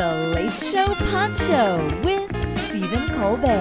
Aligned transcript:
It's 0.00 0.06
the 0.06 0.14
Late 0.32 0.72
Show 0.72 0.94
Pod 1.10 1.36
Show 1.36 2.00
with 2.04 2.30
Stephen 2.68 3.08
Colbert. 3.08 3.58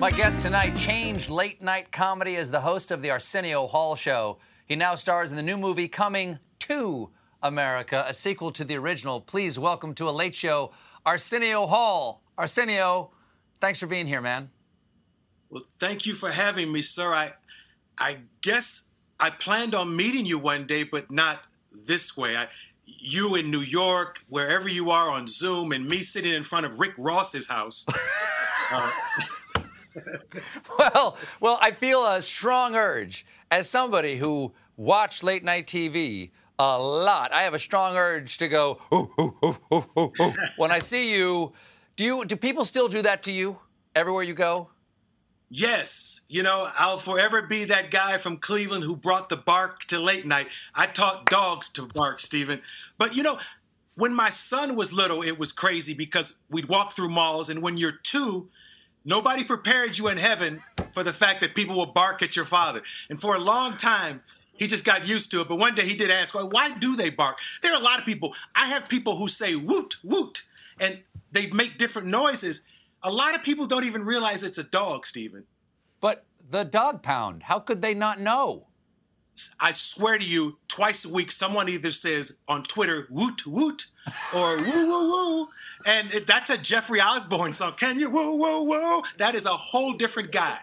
My 0.00 0.10
guest 0.10 0.40
tonight 0.40 0.74
changed 0.78 1.28
late 1.28 1.60
night 1.60 1.92
comedy 1.92 2.36
as 2.36 2.50
the 2.50 2.60
host 2.60 2.90
of 2.90 3.02
the 3.02 3.10
Arsenio 3.10 3.66
Hall 3.66 3.96
Show. 3.96 4.38
He 4.64 4.76
now 4.76 4.94
stars 4.94 5.30
in 5.30 5.36
the 5.36 5.42
new 5.42 5.58
movie 5.58 5.88
Coming 5.88 6.38
to 6.60 7.10
America, 7.42 8.02
a 8.08 8.14
sequel 8.14 8.50
to 8.52 8.64
the 8.64 8.76
original. 8.78 9.20
Please 9.20 9.58
welcome 9.58 9.94
to 9.96 10.08
a 10.08 10.10
late 10.10 10.34
show, 10.34 10.72
Arsenio 11.04 11.66
Hall. 11.66 12.22
Arsenio, 12.38 13.10
thanks 13.60 13.78
for 13.78 13.86
being 13.86 14.06
here, 14.06 14.22
man. 14.22 14.48
Well, 15.50 15.64
thank 15.78 16.06
you 16.06 16.14
for 16.14 16.30
having 16.30 16.72
me, 16.72 16.80
sir. 16.80 17.12
I, 17.12 17.34
I 17.98 18.20
guess 18.40 18.84
I 19.20 19.28
planned 19.28 19.74
on 19.74 19.94
meeting 19.94 20.24
you 20.24 20.38
one 20.38 20.66
day, 20.66 20.82
but 20.82 21.10
not 21.10 21.44
this 21.70 22.16
way. 22.16 22.38
I, 22.38 22.48
you 22.86 23.34
in 23.34 23.50
New 23.50 23.60
York, 23.60 24.20
wherever 24.28 24.68
you 24.68 24.90
are 24.90 25.10
on 25.10 25.26
Zoom, 25.26 25.72
and 25.72 25.88
me 25.88 26.00
sitting 26.00 26.32
in 26.32 26.44
front 26.44 26.66
of 26.66 26.78
Rick 26.78 26.94
Ross's 26.96 27.48
house. 27.48 27.84
uh, 28.72 28.90
well, 30.78 31.16
well, 31.40 31.58
I 31.60 31.72
feel 31.72 32.06
a 32.06 32.20
strong 32.22 32.74
urge 32.74 33.26
as 33.50 33.68
somebody 33.68 34.16
who 34.16 34.52
watched 34.76 35.22
late 35.22 35.44
night 35.44 35.66
TV 35.66 36.30
a 36.58 36.78
lot. 36.78 37.32
I 37.32 37.42
have 37.42 37.54
a 37.54 37.58
strong 37.58 37.96
urge 37.96 38.38
to 38.38 38.48
go 38.48 38.78
ooh, 38.92 39.10
ooh, 39.20 39.58
ooh, 39.72 40.34
when 40.56 40.70
I 40.70 40.78
see 40.78 41.14
you. 41.14 41.52
Do 41.96 42.04
you? 42.04 42.24
Do 42.24 42.36
people 42.36 42.64
still 42.64 42.88
do 42.88 43.02
that 43.02 43.22
to 43.24 43.32
you 43.32 43.58
everywhere 43.94 44.22
you 44.22 44.34
go? 44.34 44.68
Yes, 45.48 46.22
you 46.26 46.42
know, 46.42 46.70
I'll 46.76 46.98
forever 46.98 47.40
be 47.40 47.64
that 47.64 47.90
guy 47.92 48.18
from 48.18 48.38
Cleveland 48.38 48.82
who 48.82 48.96
brought 48.96 49.28
the 49.28 49.36
bark 49.36 49.84
to 49.84 50.00
late 50.00 50.26
night. 50.26 50.48
I 50.74 50.86
taught 50.86 51.26
dogs 51.26 51.68
to 51.70 51.82
bark, 51.82 52.18
Stephen. 52.18 52.62
But 52.98 53.14
you 53.14 53.22
know, 53.22 53.38
when 53.94 54.14
my 54.14 54.28
son 54.28 54.74
was 54.74 54.92
little, 54.92 55.22
it 55.22 55.38
was 55.38 55.52
crazy 55.52 55.94
because 55.94 56.38
we'd 56.50 56.68
walk 56.68 56.92
through 56.92 57.10
malls, 57.10 57.48
and 57.48 57.62
when 57.62 57.76
you're 57.76 57.92
two, 57.92 58.48
nobody 59.04 59.44
prepared 59.44 59.98
you 59.98 60.08
in 60.08 60.18
heaven 60.18 60.60
for 60.92 61.04
the 61.04 61.12
fact 61.12 61.40
that 61.40 61.54
people 61.54 61.76
will 61.76 61.86
bark 61.86 62.22
at 62.22 62.34
your 62.34 62.44
father. 62.44 62.82
And 63.08 63.20
for 63.20 63.36
a 63.36 63.40
long 63.40 63.76
time, 63.76 64.22
he 64.56 64.66
just 64.66 64.84
got 64.84 65.08
used 65.08 65.30
to 65.30 65.40
it. 65.42 65.48
But 65.48 65.58
one 65.58 65.76
day 65.76 65.84
he 65.84 65.94
did 65.94 66.10
ask, 66.10 66.34
why 66.34 66.74
do 66.74 66.96
they 66.96 67.10
bark? 67.10 67.38
There 67.62 67.72
are 67.72 67.80
a 67.80 67.84
lot 67.84 68.00
of 68.00 68.04
people. 68.04 68.34
I 68.54 68.66
have 68.66 68.88
people 68.88 69.16
who 69.16 69.28
say 69.28 69.54
woot, 69.54 69.96
woot, 70.02 70.42
and 70.80 71.04
they 71.30 71.46
make 71.48 71.78
different 71.78 72.08
noises. 72.08 72.62
A 73.02 73.10
lot 73.10 73.34
of 73.34 73.42
people 73.42 73.66
don't 73.66 73.84
even 73.84 74.04
realize 74.04 74.42
it's 74.42 74.58
a 74.58 74.64
dog, 74.64 75.06
Stephen. 75.06 75.44
But 76.00 76.24
the 76.48 76.64
dog 76.64 77.02
pound, 77.02 77.44
how 77.44 77.60
could 77.60 77.82
they 77.82 77.94
not 77.94 78.20
know? 78.20 78.66
I 79.60 79.72
swear 79.72 80.18
to 80.18 80.24
you, 80.24 80.58
twice 80.68 81.04
a 81.04 81.12
week, 81.12 81.30
someone 81.30 81.68
either 81.68 81.90
says 81.90 82.38
on 82.48 82.62
Twitter, 82.62 83.06
woot, 83.10 83.46
woot, 83.46 83.86
or 84.34 84.56
woo, 84.62 84.86
woo, 84.86 85.10
woo. 85.10 85.48
And 85.84 86.12
it, 86.12 86.26
that's 86.26 86.50
a 86.50 86.58
Jeffrey 86.58 87.00
Osborne 87.00 87.52
song. 87.52 87.74
Can 87.76 87.98
you 87.98 88.10
woo, 88.10 88.36
woo, 88.36 88.64
woo? 88.64 89.02
That 89.18 89.34
is 89.34 89.46
a 89.46 89.50
whole 89.50 89.92
different 89.92 90.32
guy. 90.32 90.60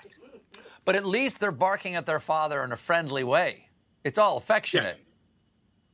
But 0.86 0.96
at 0.96 1.06
least 1.06 1.40
they're 1.40 1.52
barking 1.52 1.96
at 1.96 2.06
their 2.06 2.20
father 2.20 2.64
in 2.64 2.72
a 2.72 2.76
friendly 2.78 3.24
way. 3.24 3.70
It's 4.04 4.18
all 4.18 4.38
affectionate. 4.38 4.86
Yes. 4.88 5.04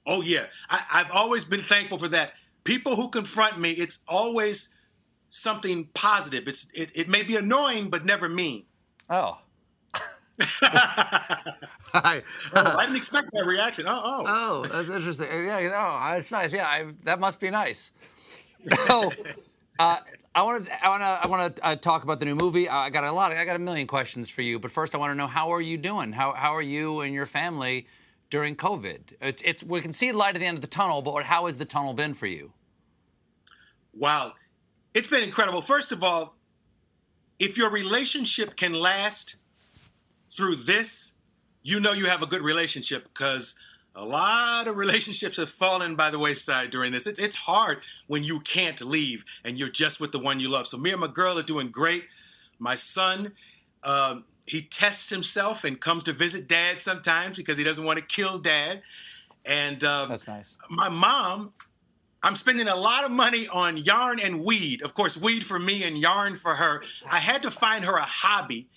Oh, 0.05 0.21
yeah. 0.23 0.45
I, 0.69 0.83
I've 0.91 1.11
always 1.11 1.45
been 1.45 1.61
thankful 1.61 1.99
for 1.99 2.07
that. 2.07 2.33
People 2.63 2.95
who 2.95 3.09
confront 3.09 3.59
me, 3.59 3.71
it's 3.71 4.03
always 4.07 4.73
something 5.29 5.89
positive. 5.93 6.47
It's 6.47 6.69
it, 6.73 6.91
it 6.93 7.07
may 7.07 7.23
be 7.23 7.37
annoying, 7.37 7.89
but 7.89 8.03
never 8.03 8.27
mean. 8.27 8.65
Oh. 9.09 9.39
Hi. 10.41 12.21
oh, 12.53 12.77
I 12.77 12.85
didn't 12.85 12.95
expect 12.97 13.31
that 13.33 13.45
reaction. 13.45 13.85
Oh, 13.87 14.01
oh. 14.03 14.23
Oh, 14.25 14.65
that's 14.65 14.89
interesting. 14.89 15.27
Yeah, 15.31 15.71
oh, 15.75 16.17
it's 16.17 16.31
nice. 16.31 16.53
Yeah, 16.53 16.65
I, 16.65 16.85
that 17.03 17.19
must 17.19 17.39
be 17.39 17.49
nice. 17.49 17.91
So, 18.87 19.09
uh, 19.79 19.97
I 20.35 20.43
want 20.43 20.65
to, 20.65 20.85
I 20.85 20.89
want 20.89 21.01
to, 21.01 21.05
I 21.05 21.27
want 21.27 21.55
to 21.55 21.65
uh, 21.65 21.75
talk 21.77 22.03
about 22.03 22.19
the 22.19 22.25
new 22.25 22.35
movie. 22.35 22.67
Uh, 22.67 22.75
I 22.75 22.89
got 22.89 23.05
a 23.05 23.11
lot. 23.11 23.31
I 23.31 23.45
got 23.45 23.55
a 23.55 23.59
million 23.59 23.87
questions 23.87 24.29
for 24.29 24.41
you, 24.41 24.59
but 24.59 24.69
first, 24.69 24.93
I 24.93 24.97
want 24.97 25.11
to 25.11 25.15
know 25.15 25.27
how 25.27 25.53
are 25.53 25.61
you 25.61 25.77
doing? 25.77 26.11
How 26.11 26.33
how 26.33 26.53
are 26.55 26.61
you 26.61 26.99
and 26.99 27.13
your 27.13 27.25
family 27.25 27.87
during 28.29 28.57
COVID? 28.57 29.13
It's, 29.21 29.41
it's 29.43 29.63
we 29.63 29.79
can 29.79 29.93
see 29.93 30.11
light 30.11 30.35
at 30.35 30.39
the 30.39 30.45
end 30.45 30.57
of 30.57 30.61
the 30.61 30.67
tunnel, 30.67 31.01
but 31.01 31.23
how 31.23 31.45
has 31.45 31.55
the 31.55 31.63
tunnel 31.63 31.93
been 31.93 32.13
for 32.13 32.27
you? 32.27 32.51
Wow, 33.93 34.33
it's 34.93 35.07
been 35.07 35.23
incredible. 35.23 35.61
First 35.61 35.91
of 35.91 36.03
all, 36.03 36.35
if 37.37 37.57
your 37.57 37.69
relationship 37.69 38.55
can 38.55 38.73
last 38.73 39.35
through 40.29 40.57
this, 40.57 41.13
you 41.63 41.79
know 41.79 41.93
you 41.93 42.05
have 42.05 42.21
a 42.21 42.25
good 42.25 42.41
relationship 42.41 43.05
because 43.05 43.55
a 43.95 44.05
lot 44.05 44.67
of 44.67 44.77
relationships 44.77 45.37
have 45.37 45.49
fallen 45.49 45.95
by 45.95 46.09
the 46.09 46.19
wayside 46.19 46.69
during 46.69 46.91
this. 46.91 47.07
It's, 47.07 47.19
it's 47.19 47.35
hard 47.35 47.79
when 48.07 48.23
you 48.23 48.39
can't 48.39 48.79
leave 48.81 49.25
and 49.43 49.57
you're 49.57 49.69
just 49.69 49.99
with 49.99 50.11
the 50.11 50.19
one 50.19 50.39
you 50.39 50.49
love. 50.49 50.67
So, 50.67 50.77
me 50.77 50.91
and 50.91 51.01
my 51.01 51.07
girl 51.07 51.37
are 51.37 51.43
doing 51.43 51.69
great. 51.69 52.05
My 52.59 52.75
son, 52.75 53.33
um, 53.83 54.25
he 54.45 54.61
tests 54.61 55.09
himself 55.09 55.63
and 55.63 55.79
comes 55.79 56.03
to 56.05 56.13
visit 56.13 56.47
dad 56.47 56.79
sometimes 56.79 57.37
because 57.37 57.57
he 57.57 57.63
doesn't 57.63 57.83
want 57.83 57.99
to 57.99 58.05
kill 58.05 58.39
dad. 58.39 58.81
And 59.45 59.83
um, 59.83 60.09
that's 60.09 60.27
nice. 60.27 60.57
My 60.69 60.89
mom 60.89 61.53
I'm 62.21 62.35
spending 62.35 62.67
a 62.67 62.75
lot 62.75 63.05
of 63.05 63.11
money 63.11 63.47
on 63.47 63.77
yarn 63.77 64.19
and 64.19 64.43
weed. 64.43 64.81
Of 64.83 64.93
course, 64.93 65.15
weed 65.15 65.43
for 65.43 65.57
me 65.57 65.83
and 65.83 65.97
yarn 65.97 66.35
for 66.35 66.55
her. 66.55 66.83
I 67.09 67.19
had 67.19 67.41
to 67.43 67.51
find 67.51 67.85
her 67.85 67.95
a 67.95 68.01
hobby, 68.01 68.67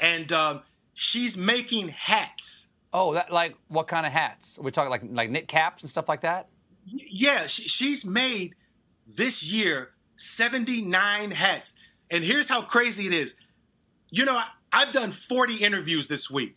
and 0.00 0.32
um, 0.32 0.62
she's 0.94 1.36
making 1.36 1.88
hats. 1.88 2.68
Oh, 2.92 3.12
that 3.12 3.30
like 3.30 3.56
what 3.68 3.86
kind 3.86 4.06
of 4.06 4.12
hats? 4.12 4.58
We're 4.58 4.66
we 4.66 4.70
talking 4.70 4.90
like 4.90 5.02
like 5.10 5.30
knit 5.30 5.48
caps 5.48 5.82
and 5.82 5.90
stuff 5.90 6.08
like 6.08 6.22
that? 6.22 6.48
Yeah, 6.86 7.46
she, 7.46 7.62
she's 7.62 8.04
made 8.04 8.54
this 9.06 9.42
year 9.52 9.90
79 10.16 11.32
hats, 11.32 11.78
and 12.10 12.24
here's 12.24 12.48
how 12.48 12.62
crazy 12.62 13.06
it 13.06 13.12
is. 13.12 13.36
You 14.08 14.24
know, 14.24 14.36
I, 14.36 14.46
I've 14.72 14.92
done 14.92 15.10
40 15.10 15.56
interviews 15.56 16.06
this 16.06 16.30
week, 16.30 16.56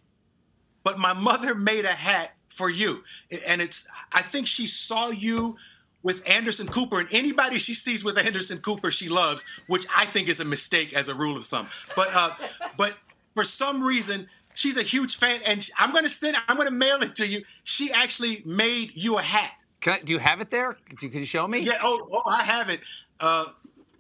but 0.84 0.98
my 0.98 1.12
mother 1.12 1.54
made 1.54 1.84
a 1.84 1.90
hat 1.90 2.36
for 2.48 2.70
you, 2.70 3.04
and 3.46 3.62
it's. 3.62 3.88
I 4.14 4.22
think 4.22 4.48
she 4.48 4.66
saw 4.68 5.10
you 5.10 5.58
with 6.02 6.28
Anderson 6.28 6.68
Cooper, 6.68 7.00
and 7.00 7.10
anybody 7.12 7.60
she 7.60 7.74
sees 7.74 8.04
with 8.04 8.18
Anderson 8.18 8.60
Cooper, 8.60 8.92
she 8.92 9.10
loves, 9.10 9.44
which 9.68 9.86
I 9.96 10.06
think 10.06 10.28
is 10.28 10.40
a 10.40 10.46
mistake 10.46 10.94
as 10.94 11.10
a 11.10 11.16
rule 11.16 11.36
of 11.36 11.46
thumb. 11.46 11.68
But 11.96 12.10
uh, 12.14 12.32
but 12.78 12.96
for 13.36 13.44
some 13.44 13.84
reason, 13.84 14.28
she's 14.54 14.78
a 14.78 14.84
huge 14.84 15.18
fan, 15.18 15.42
and 15.46 15.68
I'm 15.78 15.94
to 15.94 16.10
send, 16.10 16.38
I'm 16.48 16.58
to 16.68 16.72
mail 16.72 17.02
it 17.02 17.16
to 17.16 17.28
you. 17.28 17.44
She 17.64 17.92
actually 17.92 18.42
made 18.46 18.92
you 18.96 19.18
a 19.18 19.22
hat. 19.22 19.52
I, 19.86 20.00
do 20.04 20.14
you 20.14 20.20
have 20.20 20.42
it 20.42 20.52
there? 20.52 20.78
Can 20.98 21.12
you 21.12 21.26
show 21.26 21.48
me? 21.48 21.60
Yeah. 21.60 21.80
Oh, 21.82 22.08
oh 22.12 22.30
I 22.30 22.44
have 22.44 22.70
it. 22.70 22.82
Uh, 23.20 23.46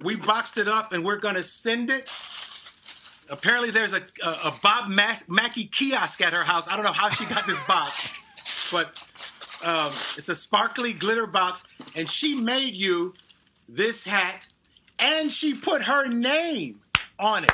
we 0.02 0.16
boxed 0.16 0.57
it 0.57 0.68
up, 0.68 0.94
and 0.94 1.06
we're 1.06 1.18
to 1.36 1.44
send 1.44 1.90
it. 1.90 2.12
Apparently, 3.30 3.69
there's 3.69 3.94
a, 3.94 4.02
a, 4.25 4.30
a 4.45 4.54
Bob 4.63 4.90
Mas- 4.90 5.30
Mackie 5.30 5.66
kiosk 5.66 6.22
at 6.22 6.34
her 6.34 6.44
house. 6.44 6.68
I 6.68 6.75
don't 6.75 6.86
know 6.86 6.92
how 6.92 7.10
she 7.10 7.25
got 7.25 7.45
this 7.45 7.60
box, 7.62 8.13
but 8.72 9.09
um, 9.66 9.92
it's 10.18 10.30
a 10.30 10.36
sparkly 10.36 10.94
glitter 10.94 11.28
box, 11.28 11.68
and 11.96 12.10
she 12.10 12.36
made 12.36 12.76
you 12.76 13.14
this 13.68 14.06
hat, 14.06 14.48
and 14.98 15.32
she 15.32 15.54
put 15.54 15.84
her 15.84 16.08
name 16.08 16.82
on 17.20 17.44
it. 17.44 17.52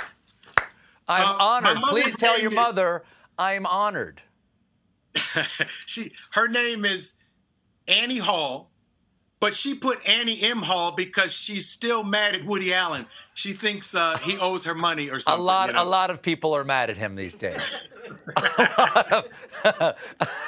I'm 1.08 1.28
uh, 1.28 1.44
honored. 1.44 1.78
Please 1.84 2.16
tell 2.16 2.40
your 2.40 2.52
mother 2.52 3.04
I'm 3.38 3.66
honored. 3.66 4.22
she, 5.86 6.12
her 6.32 6.48
name 6.48 6.86
is 6.86 7.14
Annie 7.88 8.18
Hall, 8.18 8.70
but 9.40 9.54
she 9.54 9.76
put 9.76 10.00
Annie 10.08 10.42
M. 10.42 10.64
Hall 10.64 10.92
because 10.92 11.34
she's 11.34 11.70
still 11.70 12.04
mad 12.04 12.36
at 12.36 12.46
Woody 12.46 12.74
Allen. 12.74 13.06
She 13.34 13.54
thinks 13.54 13.94
uh, 13.94 14.18
he 14.18 14.38
owes 14.38 14.66
her 14.66 14.76
money 14.76 15.10
or 15.10 15.20
something. 15.20 15.42
A 15.42 15.46
lot, 15.46 15.70
you 15.70 15.76
know? 15.76 15.84
a 15.84 15.86
lot 15.86 16.10
of 16.10 16.22
people 16.22 16.54
are 16.56 16.64
mad 16.64 16.90
at 16.90 16.98
him 16.98 17.16
these 17.16 17.36
days. 17.36 17.96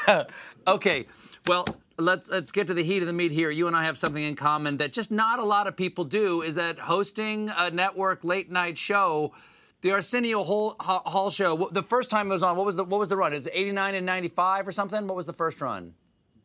okay, 0.67 1.05
well, 1.47 1.65
let's 1.97 2.29
let's 2.29 2.51
get 2.51 2.67
to 2.67 2.73
the 2.73 2.83
heat 2.83 3.01
of 3.01 3.07
the 3.07 3.13
meat 3.13 3.31
here. 3.31 3.49
You 3.49 3.67
and 3.67 3.75
I 3.75 3.85
have 3.85 3.97
something 3.97 4.23
in 4.23 4.35
common 4.35 4.77
that 4.77 4.93
just 4.93 5.11
not 5.11 5.39
a 5.39 5.43
lot 5.43 5.67
of 5.67 5.75
people 5.75 6.03
do. 6.03 6.41
Is 6.41 6.55
that 6.55 6.79
hosting 6.79 7.49
a 7.55 7.71
network 7.71 8.23
late 8.23 8.51
night 8.51 8.77
show? 8.77 9.33
The 9.81 9.91
Arsenio 9.91 10.43
Hall, 10.43 10.75
Hall 10.79 11.29
show. 11.29 11.69
The 11.71 11.83
first 11.83 12.09
time 12.09 12.27
it 12.27 12.31
was 12.31 12.43
on, 12.43 12.57
what 12.57 12.65
was 12.65 12.75
the 12.75 12.83
what 12.83 12.99
was 12.99 13.09
the 13.09 13.17
run? 13.17 13.33
Is 13.33 13.47
it 13.47 13.53
89 13.55 13.95
and 13.95 14.05
95 14.05 14.67
or 14.67 14.71
something? 14.71 15.07
What 15.07 15.15
was 15.15 15.25
the 15.25 15.33
first 15.33 15.61
run? 15.61 15.93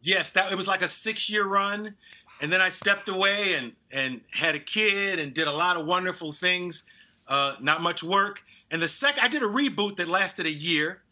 Yes, 0.01 0.31
that 0.33 0.53
it 0.53 0.57
was 0.57 0.69
like 0.69 0.83
a 0.83 0.89
six 0.89 1.31
year 1.31 1.47
run, 1.47 1.95
and 2.41 2.53
then 2.53 2.61
I 2.61 2.69
stepped 2.69 3.09
away 3.09 3.55
and 3.55 3.73
and 3.91 4.21
had 4.33 4.55
a 4.55 4.61
kid 4.61 5.19
and 5.19 5.33
did 5.33 5.49
a 5.49 5.53
lot 5.53 5.77
of 5.77 5.87
wonderful 5.87 6.33
things. 6.33 6.85
Uh, 7.29 7.55
not 7.61 7.81
much 7.81 8.03
work. 8.03 8.45
And 8.71 8.83
the 8.83 8.89
second, 8.89 9.23
I 9.23 9.29
did 9.29 9.43
a 9.43 9.47
reboot 9.47 9.97
that 9.97 10.09
lasted 10.09 10.45
a 10.45 10.51
year. 10.51 11.03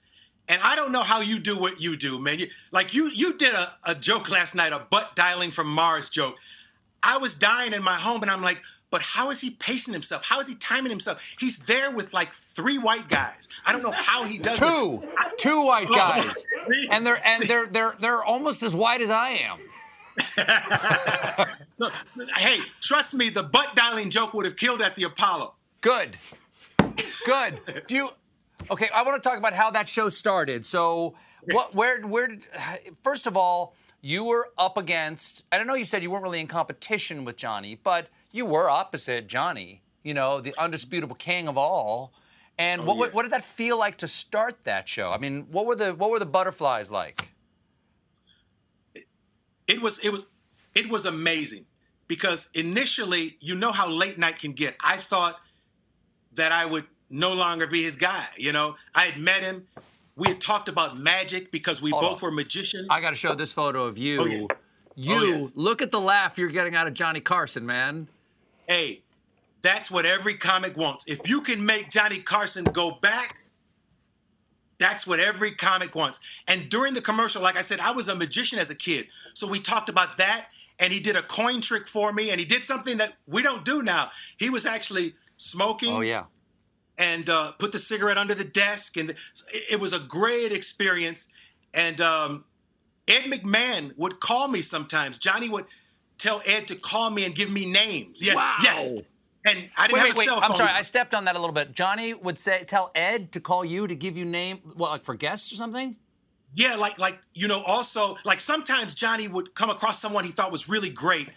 And 0.51 0.61
I 0.63 0.75
don't 0.75 0.91
know 0.91 1.05
how 1.05 1.21
you 1.21 1.39
do 1.39 1.57
what 1.57 1.81
you 1.81 1.97
do, 1.97 2.19
man. 2.19 2.41
You, 2.41 2.49
like 2.73 2.93
you, 2.93 3.09
you 3.09 3.39
did 3.39 3.55
a, 3.55 3.73
a 3.85 3.95
joke 3.95 4.29
last 4.29 4.57
night, 4.57 4.73
a 4.73 4.81
butt 4.81 5.15
dialing 5.15 5.53
from 5.53 5.69
Mars 5.69 6.09
joke. 6.09 6.39
I 7.05 7.19
was 7.19 7.37
dying 7.37 7.73
in 7.73 7.85
my 7.85 7.95
home, 7.95 8.23
and 8.23 8.31
I'm 8.33 8.43
like, 8.43 8.61
but 8.91 9.01
how 9.01 9.31
is 9.31 9.41
he 9.41 9.51
pacing 9.51 9.95
himself? 9.95 10.25
How 10.25 10.41
is 10.41 10.49
he 10.49 10.57
timing 10.57 10.91
himself? 10.91 11.25
He's 11.39 11.59
there 11.59 11.93
with 11.93 12.13
like 12.13 12.33
three 12.33 12.79
white 12.79 13.09
guys. 13.09 13.49
I 13.65 13.71
don't 13.71 13.85
know 13.85 13.93
how 13.93 14.25
he 14.25 14.39
does 14.39 14.59
two, 14.59 15.01
it. 15.05 15.39
two 15.39 15.65
white 15.65 15.87
Oh, 15.89 15.95
guys, 15.95 16.45
and 16.91 17.07
they're 17.07 17.25
and 17.25 17.45
they're 17.45 17.67
they're 17.67 17.95
they're 18.01 18.25
almost 18.25 18.65
as 18.65 18.75
white 18.75 19.01
as 19.03 19.11
I 19.11 19.31
am. 19.31 19.59
So, 21.77 21.89
hey, 22.37 22.59
trust 22.83 23.15
me, 23.15 23.31
the 23.31 23.45
butt 23.45 23.75
dialing 23.77 24.11
joke 24.11 24.35
would 24.35 24.45
have 24.45 24.57
killed 24.57 24.83
at 24.83 24.97
the 24.97 25.05
Apollo. 25.05 25.55
Good. 25.81 26.19
Good. 27.25 27.59
Do 27.87 27.95
you? 27.95 28.11
Okay, 28.71 28.89
I 28.95 29.03
want 29.03 29.21
to 29.21 29.29
talk 29.29 29.37
about 29.37 29.53
how 29.53 29.71
that 29.73 29.89
show 29.89 30.09
started. 30.09 30.65
So, 30.65 31.15
what? 31.51 31.75
Where? 31.75 32.01
Where? 32.03 32.29
Did, 32.29 32.43
first 33.03 33.27
of 33.27 33.37
all, 33.37 33.75
you 34.01 34.25
were 34.25 34.49
up 34.57 34.79
against. 34.79 35.45
I 35.51 35.59
don't 35.59 35.67
know. 35.67 35.75
You 35.75 35.85
said 35.85 36.03
you 36.03 36.11
weren't 36.11 36.23
really 36.23 36.41
in 36.41 36.47
competition 36.47 37.25
with 37.25 37.37
Johnny, 37.37 37.79
but 37.83 38.09
you 38.31 38.47
were 38.47 38.71
opposite 38.71 39.27
Johnny. 39.27 39.83
You 40.05 40.15
know, 40.15 40.41
the 40.41 40.55
undisputable 40.57 41.17
king 41.17 41.49
of 41.49 41.59
all. 41.59 42.13
And 42.59 42.83
oh, 42.83 42.85
what, 42.85 42.99
yeah. 42.99 43.15
what 43.15 43.23
did 43.23 43.33
that 43.33 43.43
feel 43.43 43.79
like 43.79 43.97
to 43.99 44.09
start 44.09 44.65
that 44.65 44.89
show? 44.89 45.11
I 45.11 45.19
mean, 45.19 45.47
what 45.51 45.67
were 45.67 45.75
the 45.75 45.95
what 45.95 46.11
were 46.11 46.19
the 46.19 46.27
butterflies 46.27 46.93
like? 46.93 47.33
It 49.67 49.83
was 49.83 49.99
it 49.99 50.11
was 50.11 50.27
it 50.75 50.89
was 50.89 51.07
amazing 51.07 51.67
because 52.07 52.51
initially, 52.55 53.37
you 53.41 53.55
know 53.55 53.73
how 53.73 53.89
late 53.89 54.19
night 54.19 54.39
can 54.39 54.53
get. 54.53 54.77
I 54.83 54.97
thought 54.97 55.41
that 56.35 56.53
I 56.53 56.67
would 56.67 56.87
no 57.11 57.33
longer 57.35 57.67
be 57.67 57.83
his 57.83 57.97
guy. 57.97 58.27
You 58.37 58.53
know, 58.53 58.77
I 58.95 59.07
had 59.07 59.19
met 59.19 59.43
him. 59.43 59.67
We 60.17 60.29
had 60.29 60.41
talked 60.41 60.69
about 60.69 60.99
magic 60.99 61.51
because 61.51 61.83
we 61.83 61.91
Hold 61.91 62.03
both 62.03 62.23
on. 62.23 62.31
were 62.31 62.35
magicians. 62.35 62.87
I 62.91 63.01
got 63.01 63.11
to 63.11 63.17
show 63.17 63.35
this 63.35 63.53
photo 63.53 63.85
of 63.85 63.99
you. 63.99 64.21
Oh, 64.21 64.25
yeah. 64.27 64.47
Oh, 64.51 64.57
you 64.97 65.15
Oh, 65.15 65.23
yes. 65.25 65.53
look 65.55 65.81
at 65.83 65.91
the 65.93 66.01
laugh 66.01 66.37
you're 66.39 66.49
getting 66.49 66.75
out 66.75 66.87
of 66.87 66.95
Johnny 66.95 67.21
Carson, 67.21 67.65
man. 67.67 68.09
hey, 68.69 69.03
that's 69.63 69.91
what 69.91 70.07
every 70.07 70.35
comic 70.37 70.77
wants. 70.77 71.05
If 71.07 71.29
you 71.29 71.41
can 71.43 71.65
make 71.67 71.91
Johnny 71.91 72.19
Carson 72.21 72.65
go 72.65 72.93
back, 72.93 73.37
that's 74.79 75.07
what 75.07 75.21
every 75.21 75.53
comic 75.53 75.95
wants. 75.95 76.19
And 76.49 76.69
during 76.71 76.95
the 76.95 77.03
commercial, 77.03 77.43
like 77.43 77.57
I 77.57 77.61
said, 77.61 77.81
I 77.81 77.91
was 77.93 78.09
a 78.09 78.17
magician 78.17 78.59
as 78.59 78.71
a 78.71 78.75
kid. 78.75 79.09
So 79.35 79.47
we 79.47 79.61
talked 79.61 79.91
about 79.91 80.17
that, 80.17 80.47
and 80.79 80.93
he 80.93 81.01
did 81.01 81.15
a 81.17 81.21
coin 81.23 81.61
trick 81.61 81.89
for 81.89 82.13
me, 82.13 82.31
and 82.31 82.41
he 82.41 82.47
did 82.47 82.65
something 82.65 82.97
that 82.99 83.15
we 83.27 83.43
don't 83.43 83.63
do 83.65 83.83
now. 83.83 84.11
He 84.39 84.49
was 84.49 84.65
actually 84.65 85.15
smoking 85.37 85.93
Oh 85.95 86.01
yeah. 86.01 86.25
And 87.01 87.31
uh, 87.31 87.53
put 87.53 87.73
the 87.73 87.79
cigarette 87.79 88.19
under 88.19 88.35
the 88.35 88.45
desk, 88.45 88.99
and 88.99 89.15
it, 89.71 89.81
was 89.81 89.95
a 89.95 89.99
great 89.99 90.53
experience. 90.53 91.29
And 91.73 91.99
um, 92.01 92.45
Ed 93.09 93.23
McMahon 93.23 93.97
would 93.97 94.21
call 94.21 94.49
me 94.49 94.61
sometimes. 94.61 95.17
Johnny 95.17 95.49
would 95.49 95.65
tell 96.19 96.43
Ed 96.45 96.69
to 96.69 96.77
call 96.77 97.09
me 97.11 97.25
and 97.25 97.35
give 97.35 97.51
me 97.51 97.65
names. 97.65 98.23
Yes, 98.23 98.37
Wow. 98.37 98.57
yes. 98.63 98.95
And 99.47 99.71
I 99.75 99.87
didn't 99.87 99.95
Wait, 99.95 99.99
have 100.01 100.05
wait, 100.05 100.15
a 100.15 100.19
wait. 100.19 100.29
cell 100.29 100.41
I'm 100.43 100.53
sorry. 100.53 100.71
I 100.71 100.83
stepped 100.83 101.15
on 101.15 101.25
that 101.25 101.35
a 101.35 101.39
little 101.39 101.55
bit. 101.55 101.73
Johnny 101.73 102.13
would 102.13 102.39
say, 102.39 102.63
tell 102.65 102.91
Ed 102.95 103.33
to 103.33 103.41
call 103.41 103.65
you 103.65 103.87
to 103.87 103.95
give 103.95 104.19
you 104.19 104.27
name, 104.27 104.59
what, 104.77 104.91
like 104.91 105.05
for 105.05 105.15
guests 105.15 105.51
or 105.51 105.57
something? 105.57 105.97
Yeah, 106.53 106.75
like 106.77 106.99
like 106.99 107.19
you 107.33 107.49
know, 107.49 107.63
also 107.63 108.17
like 108.25 108.41
sometimes 108.41 108.95
Johnny 108.95 109.27
would 109.29 109.55
come 109.55 109.71
across 109.71 109.99
someone 109.99 110.25
he 110.25 110.33
thought 110.33 110.53
was 110.53 110.69
really 110.69 110.91
great, 110.91 111.29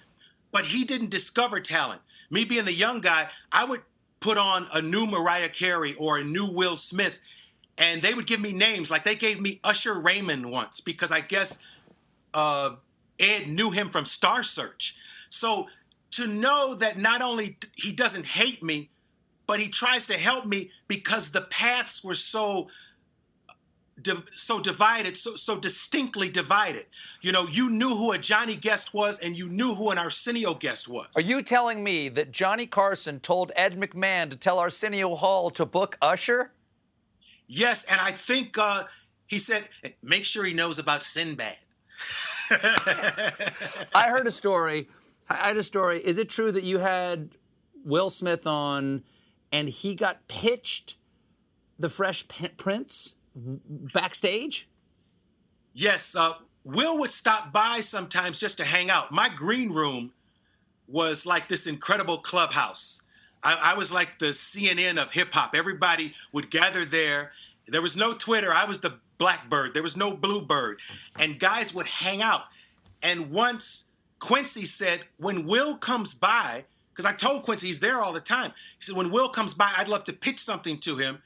but 0.52 0.66
he 0.66 0.84
didn't 0.84 1.12
discover 1.12 1.62
talent. 1.62 2.02
Me 2.30 2.44
being 2.44 2.66
the 2.66 2.74
young 2.74 3.00
guy, 3.00 3.30
I 3.52 3.64
would 3.64 3.82
put 4.24 4.38
on 4.38 4.68
a 4.74 4.82
new 4.82 5.06
Mariah 5.06 5.50
Carey 5.50 5.96
or 5.96 6.18
a 6.18 6.24
new 6.24 6.50
Will 6.50 6.78
Smith, 6.78 7.20
and 7.78 8.02
they 8.02 8.14
would 8.14 8.26
give 8.26 8.40
me 8.40 8.54
names. 8.54 8.90
Like 8.90 9.04
they 9.04 9.16
gave 9.16 9.42
me 9.42 9.60
Usher 9.66 10.00
Raymond 10.00 10.50
once 10.50 10.80
because 10.80 11.12
I 11.12 11.20
guess 11.20 11.60
uh, 12.34 12.76
Ed 13.20 13.50
knew 13.50 13.72
him 13.72 13.90
from 13.90 14.06
Star 14.06 14.42
Search. 14.42 14.96
So 15.28 15.68
to 16.12 16.26
know 16.26 16.74
that 16.74 16.98
not 16.98 17.22
only 17.22 17.58
he 17.76 17.92
doesn't 17.92 18.28
hate 18.28 18.64
me, 18.64 18.90
but 19.46 19.60
he 19.60 19.68
tries 19.68 20.08
to 20.08 20.14
help 20.14 20.46
me 20.46 20.72
because 20.88 21.32
the 21.32 21.42
paths 21.42 22.02
were 22.02 22.16
so 22.16 22.70
div- 24.04 24.30
so 24.36 24.60
divided, 24.60 25.18
so 25.18 25.36
so 25.36 25.58
distinctly 25.58 26.30
divided. 26.30 26.86
You 27.22 27.32
know, 27.32 27.48
you 27.48 27.70
knew 27.70 27.90
who 27.90 28.12
a 28.12 28.18
Johnny 28.18 28.56
Guest 28.56 28.94
was, 28.94 29.20
and 29.20 29.38
you 29.38 29.50
knew 29.50 29.76
who 29.76 29.90
an 29.90 29.98
Arsenio 29.98 30.54
Guest 30.54 30.88
was. 30.88 31.08
Are 31.16 31.22
you 31.22 31.42
telling 31.42 31.84
me 31.84 32.10
that 32.10 32.32
Johnny 32.32 32.66
Carson 32.66 33.20
told 33.20 33.52
Ed 33.56 33.76
McMahon 33.80 34.30
to 34.30 34.36
tell 34.36 34.60
Arsenio 34.60 35.16
Hall 35.16 35.50
to 35.52 35.66
book 35.66 35.98
Usher? 36.02 36.52
Yes, 37.48 37.84
and 37.86 38.00
I 38.00 38.12
think 38.12 38.58
uh, 38.58 38.86
he 39.28 39.38
said, 39.38 39.70
make 40.02 40.26
sure 40.26 40.46
he 40.46 40.54
knows 40.54 40.80
about 40.80 41.04
Sinbad. 41.04 41.58
I 42.50 44.10
heard 44.10 44.28
a 44.28 44.32
story. 44.32 44.90
I 45.30 45.48
had 45.48 45.58
a 45.58 45.64
story. 45.64 46.00
Is 46.00 46.18
it 46.18 46.30
true 46.30 46.52
that 46.52 46.64
you 46.64 46.80
had 46.80 47.32
Will 47.84 48.10
Smith 48.10 48.46
on 48.46 49.04
and 49.52 49.70
he 49.70 49.96
got 49.96 50.28
pitched 50.28 50.98
the 51.78 51.90
Fresh 51.90 52.26
Prince 52.58 53.16
backstage? 53.36 54.68
Yes, 55.74 56.16
uh, 56.16 56.34
Will 56.66 56.98
would 57.00 57.12
stop 57.12 57.52
by 57.52 57.80
sometimes 57.80 58.40
just 58.40 58.58
to 58.58 58.64
hang 58.64 58.90
out. 58.90 59.12
My 59.12 59.30
green 59.30 59.72
room 59.72 60.14
was 60.88 61.26
like 61.26 61.48
this 61.48 61.66
incredible 61.66 62.20
clubhouse. 62.20 63.02
I, 63.44 63.56
I 63.56 63.78
was 63.78 63.92
like 63.92 64.20
the 64.20 64.28
CNN 64.28 65.02
of 65.02 65.14
hip 65.14 65.34
hop. 65.34 65.56
Everybody 65.56 66.14
would 66.32 66.50
gather 66.50 66.86
there. 66.86 67.32
There 67.68 67.82
was 67.82 67.98
no 67.98 68.14
Twitter. 68.14 68.54
I 68.54 68.66
was 68.66 68.80
the 68.80 69.00
Blackbird. 69.18 69.74
There 69.74 69.84
was 69.84 69.98
no 69.98 70.16
Bluebird. 70.16 70.80
And 71.18 71.40
guys 71.40 71.74
would 71.74 71.88
hang 71.88 72.22
out. 72.22 72.44
And 73.02 73.32
once 73.32 73.90
Quincy 74.20 74.66
said, 74.66 75.02
when 75.18 75.46
Will 75.46 75.76
comes 75.76 76.14
by, 76.14 76.66
because 76.94 77.06
I 77.06 77.14
told 77.14 77.44
Quincy 77.44 77.68
he's 77.68 77.80
there 77.80 78.00
all 78.00 78.14
the 78.14 78.22
time. 78.22 78.52
He 78.78 78.84
said, 78.84 78.96
when 78.96 79.12
Will 79.12 79.30
comes 79.30 79.54
by, 79.54 79.74
I'd 79.76 79.88
love 79.88 80.04
to 80.06 80.14
pitch 80.14 80.40
something 80.40 80.78
to 80.80 80.98
him. 80.98 81.22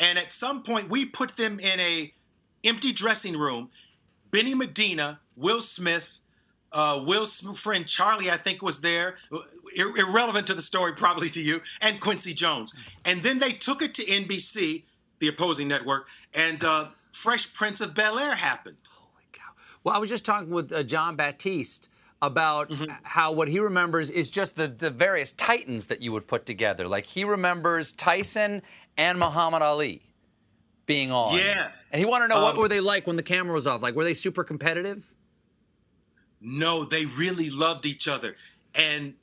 And 0.00 0.18
at 0.18 0.32
some 0.32 0.62
point, 0.62 0.88
we 0.88 1.04
put 1.04 1.36
them 1.36 1.60
in 1.60 1.78
a 1.78 2.12
empty 2.64 2.90
dressing 2.90 3.36
room. 3.36 3.70
Benny 4.30 4.54
Medina, 4.54 5.20
Will 5.36 5.60
Smith, 5.60 6.20
uh, 6.72 7.02
Will's 7.04 7.40
friend 7.60 7.86
Charlie, 7.86 8.30
I 8.30 8.36
think, 8.36 8.62
was 8.62 8.80
there. 8.80 9.18
Ir- 9.76 9.96
irrelevant 9.98 10.46
to 10.46 10.54
the 10.54 10.62
story, 10.62 10.94
probably 10.94 11.28
to 11.30 11.42
you, 11.42 11.60
and 11.80 12.00
Quincy 12.00 12.32
Jones. 12.32 12.72
And 13.04 13.22
then 13.22 13.40
they 13.40 13.52
took 13.52 13.82
it 13.82 13.92
to 13.94 14.04
NBC, 14.04 14.84
the 15.18 15.28
opposing 15.28 15.68
network, 15.68 16.08
and 16.32 16.64
uh, 16.64 16.86
Fresh 17.12 17.52
Prince 17.52 17.80
of 17.80 17.94
Bel 17.94 18.18
Air 18.18 18.36
happened. 18.36 18.78
Holy 18.88 19.24
cow. 19.32 19.52
Well, 19.84 19.94
I 19.94 19.98
was 19.98 20.08
just 20.08 20.24
talking 20.24 20.50
with 20.50 20.72
uh, 20.72 20.82
Jon 20.82 21.16
Batiste 21.16 21.90
about 22.22 22.70
how 23.02 23.32
what 23.32 23.48
he 23.48 23.58
remembers 23.58 24.10
is 24.10 24.28
just 24.28 24.56
the, 24.56 24.68
the 24.68 24.90
various 24.90 25.32
titans 25.32 25.86
that 25.86 26.02
you 26.02 26.12
would 26.12 26.26
put 26.26 26.44
together. 26.46 26.86
Like 26.86 27.06
he 27.06 27.24
remembers 27.24 27.92
Tyson 27.92 28.62
and 28.96 29.18
Muhammad 29.18 29.62
Ali 29.62 30.02
being 30.86 31.10
on. 31.10 31.36
Yeah. 31.36 31.70
And 31.90 31.98
he 31.98 32.04
wanted 32.04 32.28
to 32.28 32.34
know 32.34 32.42
what 32.42 32.54
Um, 32.54 32.60
were 32.60 32.68
they 32.68 32.80
like 32.80 33.06
when 33.06 33.16
the 33.16 33.22
camera 33.22 33.54
was 33.54 33.66
off? 33.66 33.80
Like 33.82 33.94
were 33.94 34.04
they 34.04 34.14
super 34.14 34.44
competitive? 34.44 35.14
No, 36.40 36.84
they 36.84 37.06
really 37.06 37.50
loved 37.50 37.86
each 37.86 38.06
other. 38.06 38.36
And 38.74 39.14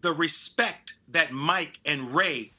the 0.00 0.12
respect 0.12 0.94
that 1.08 1.32
Mike 1.32 1.80
and 1.84 2.14
Ray, 2.14 2.52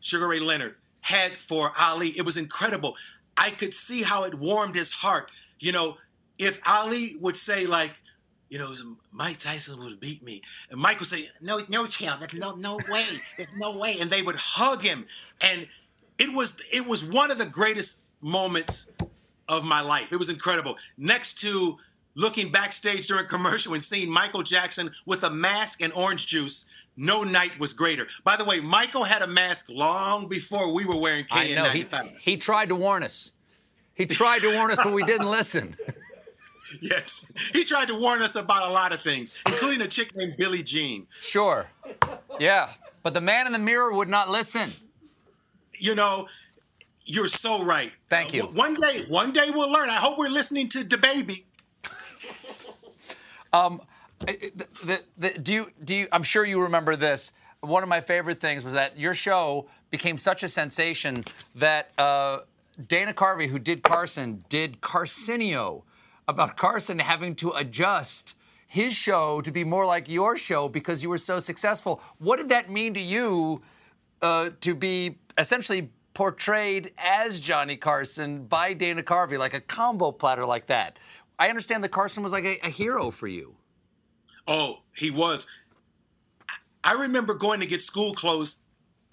Sugar 0.00 0.28
Ray 0.28 0.40
Leonard, 0.40 0.76
had 1.00 1.38
for 1.38 1.72
Ali, 1.78 2.10
it 2.10 2.24
was 2.24 2.36
incredible. 2.36 2.96
I 3.36 3.50
could 3.50 3.74
see 3.74 4.02
how 4.02 4.24
it 4.24 4.36
warmed 4.36 4.76
his 4.76 4.92
heart. 4.92 5.30
You 5.58 5.72
know, 5.72 5.96
if 6.38 6.60
Ali 6.64 7.16
would 7.20 7.36
say, 7.36 7.66
like, 7.66 7.94
you 8.54 8.60
know, 8.60 8.72
Mike 9.10 9.40
Tyson 9.40 9.80
would 9.80 9.98
beat 9.98 10.22
me. 10.22 10.40
And 10.70 10.80
Mike 10.80 11.00
would 11.00 11.08
say, 11.08 11.28
no, 11.42 11.62
no, 11.68 11.88
champ, 11.88 12.20
there's 12.20 12.34
no, 12.34 12.54
no 12.54 12.76
way, 12.88 13.04
there's 13.36 13.52
no 13.56 13.76
way. 13.76 13.96
And 14.00 14.08
they 14.08 14.22
would 14.22 14.36
hug 14.36 14.80
him. 14.80 15.06
And 15.40 15.66
it 16.20 16.32
was, 16.32 16.54
it 16.72 16.86
was 16.86 17.04
one 17.04 17.32
of 17.32 17.38
the 17.38 17.46
greatest 17.46 18.02
moments 18.20 18.92
of 19.48 19.64
my 19.64 19.80
life. 19.80 20.12
It 20.12 20.18
was 20.18 20.28
incredible. 20.28 20.76
Next 20.96 21.40
to 21.40 21.78
looking 22.14 22.52
backstage 22.52 23.08
during 23.08 23.26
commercial 23.26 23.74
and 23.74 23.82
seeing 23.82 24.08
Michael 24.08 24.44
Jackson 24.44 24.92
with 25.04 25.24
a 25.24 25.30
mask 25.30 25.82
and 25.82 25.92
orange 25.92 26.28
juice, 26.28 26.64
no 26.96 27.24
night 27.24 27.58
was 27.58 27.72
greater. 27.72 28.06
By 28.22 28.36
the 28.36 28.44
way, 28.44 28.60
Michael 28.60 29.02
had 29.02 29.22
a 29.22 29.26
mask 29.26 29.66
long 29.68 30.28
before 30.28 30.72
we 30.72 30.84
were 30.84 31.00
wearing 31.00 31.26
I 31.32 31.54
know. 31.54 31.70
He, 31.70 31.84
he 32.20 32.36
tried 32.36 32.68
to 32.68 32.76
warn 32.76 33.02
us. 33.02 33.32
He 33.94 34.06
tried 34.06 34.42
to 34.42 34.54
warn 34.54 34.70
us, 34.70 34.78
but 34.80 34.92
we 34.92 35.02
didn't 35.02 35.28
listen. 35.28 35.74
Yes, 36.80 37.26
he 37.52 37.64
tried 37.64 37.88
to 37.88 37.94
warn 37.94 38.22
us 38.22 38.36
about 38.36 38.68
a 38.68 38.72
lot 38.72 38.92
of 38.92 39.00
things, 39.00 39.32
including 39.46 39.80
a 39.80 39.88
chick 39.88 40.14
named 40.14 40.34
Billie 40.36 40.62
Jean. 40.62 41.06
Sure. 41.20 41.70
Yeah. 42.38 42.70
But 43.02 43.14
the 43.14 43.20
man 43.20 43.46
in 43.46 43.52
the 43.52 43.58
mirror 43.58 43.92
would 43.92 44.08
not 44.08 44.28
listen. 44.30 44.72
You 45.72 45.94
know, 45.94 46.28
you're 47.04 47.28
so 47.28 47.62
right. 47.62 47.92
Thank 48.08 48.32
you. 48.32 48.44
Uh, 48.44 48.46
one 48.48 48.74
day, 48.74 49.04
one 49.08 49.32
day 49.32 49.50
we'll 49.50 49.70
learn. 49.70 49.90
I 49.90 49.96
hope 49.96 50.18
we're 50.18 50.28
listening 50.28 50.68
to 50.68 50.84
the 50.84 50.96
baby. 50.96 51.46
the, 53.52 54.66
the, 54.84 55.00
the, 55.18 55.38
do 55.38 55.52
you 55.52 55.70
do 55.82 55.94
you, 55.96 56.08
I'm 56.12 56.22
sure 56.22 56.44
you 56.44 56.62
remember 56.62 56.96
this. 56.96 57.32
One 57.60 57.82
of 57.82 57.88
my 57.88 58.00
favorite 58.00 58.40
things 58.40 58.64
was 58.64 58.74
that 58.74 58.98
your 58.98 59.14
show 59.14 59.66
became 59.90 60.18
such 60.18 60.42
a 60.42 60.48
sensation 60.48 61.24
that 61.54 61.90
uh, 61.98 62.40
Dana 62.88 63.14
Carvey, 63.14 63.48
who 63.48 63.58
did 63.58 63.82
Carson, 63.82 64.44
did 64.48 64.80
Carsenio 64.80 65.82
about 66.26 66.56
Carson 66.56 66.98
having 66.98 67.34
to 67.36 67.50
adjust 67.50 68.34
his 68.66 68.94
show 68.94 69.40
to 69.40 69.52
be 69.52 69.62
more 69.62 69.86
like 69.86 70.08
your 70.08 70.36
show 70.36 70.68
because 70.68 71.02
you 71.02 71.08
were 71.08 71.18
so 71.18 71.38
successful. 71.38 72.00
What 72.18 72.36
did 72.36 72.48
that 72.48 72.70
mean 72.70 72.94
to 72.94 73.00
you 73.00 73.62
uh, 74.22 74.50
to 74.62 74.74
be 74.74 75.18
essentially 75.38 75.90
portrayed 76.14 76.92
as 76.96 77.40
Johnny 77.40 77.76
Carson 77.76 78.44
by 78.44 78.72
Dana 78.72 79.02
Carvey, 79.02 79.38
like 79.38 79.54
a 79.54 79.60
combo 79.60 80.12
platter 80.12 80.46
like 80.46 80.66
that? 80.66 80.98
I 81.38 81.48
understand 81.48 81.84
that 81.84 81.90
Carson 81.90 82.22
was 82.22 82.32
like 82.32 82.44
a, 82.44 82.58
a 82.66 82.70
hero 82.70 83.10
for 83.10 83.26
you. 83.26 83.56
Oh, 84.46 84.82
he 84.96 85.10
was. 85.10 85.46
I 86.82 86.92
remember 86.92 87.34
going 87.34 87.60
to 87.60 87.66
get 87.66 87.80
school 87.80 88.12
clothes 88.12 88.58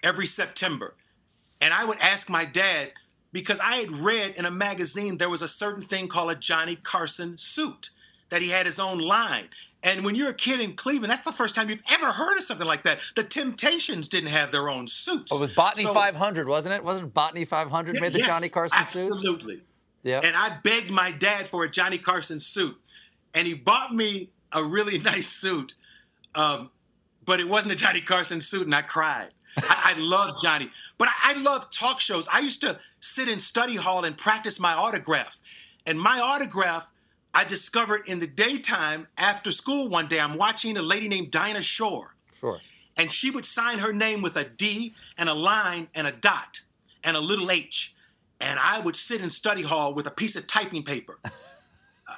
every 0.02 0.26
September, 0.26 0.94
and 1.60 1.72
I 1.72 1.84
would 1.84 1.98
ask 2.00 2.28
my 2.28 2.44
dad 2.44 2.92
because 3.32 3.60
I 3.60 3.76
had 3.76 3.90
read 3.90 4.34
in 4.36 4.44
a 4.44 4.50
magazine 4.50 5.18
there 5.18 5.30
was 5.30 5.42
a 5.42 5.48
certain 5.48 5.82
thing 5.82 6.08
called 6.08 6.30
a 6.30 6.34
Johnny 6.34 6.76
Carson 6.76 7.38
suit 7.38 7.90
that 8.30 8.42
he 8.42 8.50
had 8.50 8.66
his 8.66 8.78
own 8.80 8.98
line. 8.98 9.48
And 9.82 10.04
when 10.04 10.14
you're 10.14 10.30
a 10.30 10.34
kid 10.34 10.60
in 10.60 10.74
Cleveland, 10.74 11.10
that's 11.10 11.24
the 11.24 11.32
first 11.32 11.54
time 11.54 11.68
you've 11.68 11.82
ever 11.90 12.06
heard 12.12 12.36
of 12.36 12.44
something 12.44 12.66
like 12.66 12.84
that. 12.84 13.00
The 13.16 13.24
Temptations 13.24 14.06
didn't 14.08 14.30
have 14.30 14.52
their 14.52 14.68
own 14.70 14.86
suits. 14.86 15.32
Oh, 15.32 15.38
it 15.38 15.40
was 15.40 15.54
Botany 15.54 15.84
So- 15.84 15.92
500, 15.92 16.46
wasn't 16.46 16.74
it? 16.74 16.84
Wasn't 16.84 17.12
Botany 17.12 17.44
500 17.44 18.00
made 18.00 18.12
the 18.12 18.18
Yes, 18.20 18.28
Johnny 18.28 18.48
Carson 18.48 18.86
suits? 18.86 19.12
Absolutely. 19.12 19.60
Yeah. 20.04 20.20
And 20.22 20.36
I 20.36 20.58
begged 20.62 20.90
my 20.90 21.10
dad 21.10 21.48
for 21.48 21.64
a 21.64 21.70
Johnny 21.70 21.98
Carson 21.98 22.38
suit, 22.38 22.76
and 23.34 23.46
he 23.46 23.54
bought 23.54 23.92
me 23.92 24.30
a 24.52 24.62
really 24.64 24.98
nice 25.12 25.26
suit, 25.28 25.74
um, 26.34 26.70
but 27.24 27.40
it 27.40 27.48
wasn't 27.48 27.72
a 27.72 27.76
Johnny 27.76 28.00
Carson 28.00 28.40
suit, 28.40 28.66
and 28.66 28.74
I 28.74 28.82
cried. 28.82 29.28
I, 29.58 29.94
I 29.96 30.00
love 30.00 30.40
Johnny, 30.42 30.70
but 30.98 31.08
I, 31.08 31.34
I 31.34 31.42
love 31.42 31.70
talk 31.70 32.00
shows. 32.00 32.28
I 32.32 32.40
used 32.40 32.60
to 32.62 32.78
sit 33.00 33.28
in 33.28 33.38
study 33.40 33.76
hall 33.76 34.04
and 34.04 34.16
practice 34.16 34.58
my 34.60 34.72
autograph, 34.72 35.40
and 35.86 36.00
my 36.00 36.18
autograph 36.20 36.88
I 37.34 37.44
discovered 37.44 38.02
in 38.06 38.20
the 38.20 38.26
daytime 38.26 39.08
after 39.16 39.50
school 39.50 39.88
one 39.88 40.06
day. 40.06 40.20
I'm 40.20 40.36
watching 40.36 40.76
a 40.76 40.82
lady 40.82 41.08
named 41.08 41.30
Dinah 41.30 41.62
Shore 41.62 42.14
Sure. 42.34 42.60
and 42.96 43.10
she 43.10 43.30
would 43.30 43.46
sign 43.46 43.78
her 43.78 43.92
name 43.92 44.20
with 44.20 44.36
a 44.36 44.44
D 44.44 44.94
and 45.16 45.28
a 45.30 45.34
line 45.34 45.88
and 45.94 46.06
a 46.06 46.12
dot 46.12 46.60
and 47.02 47.16
a 47.16 47.20
little 47.20 47.50
H. 47.50 47.94
And 48.38 48.58
I 48.58 48.80
would 48.80 48.96
sit 48.96 49.22
in 49.22 49.30
study 49.30 49.62
hall 49.62 49.94
with 49.94 50.06
a 50.06 50.10
piece 50.10 50.36
of 50.36 50.46
typing 50.46 50.82
paper. 50.82 51.18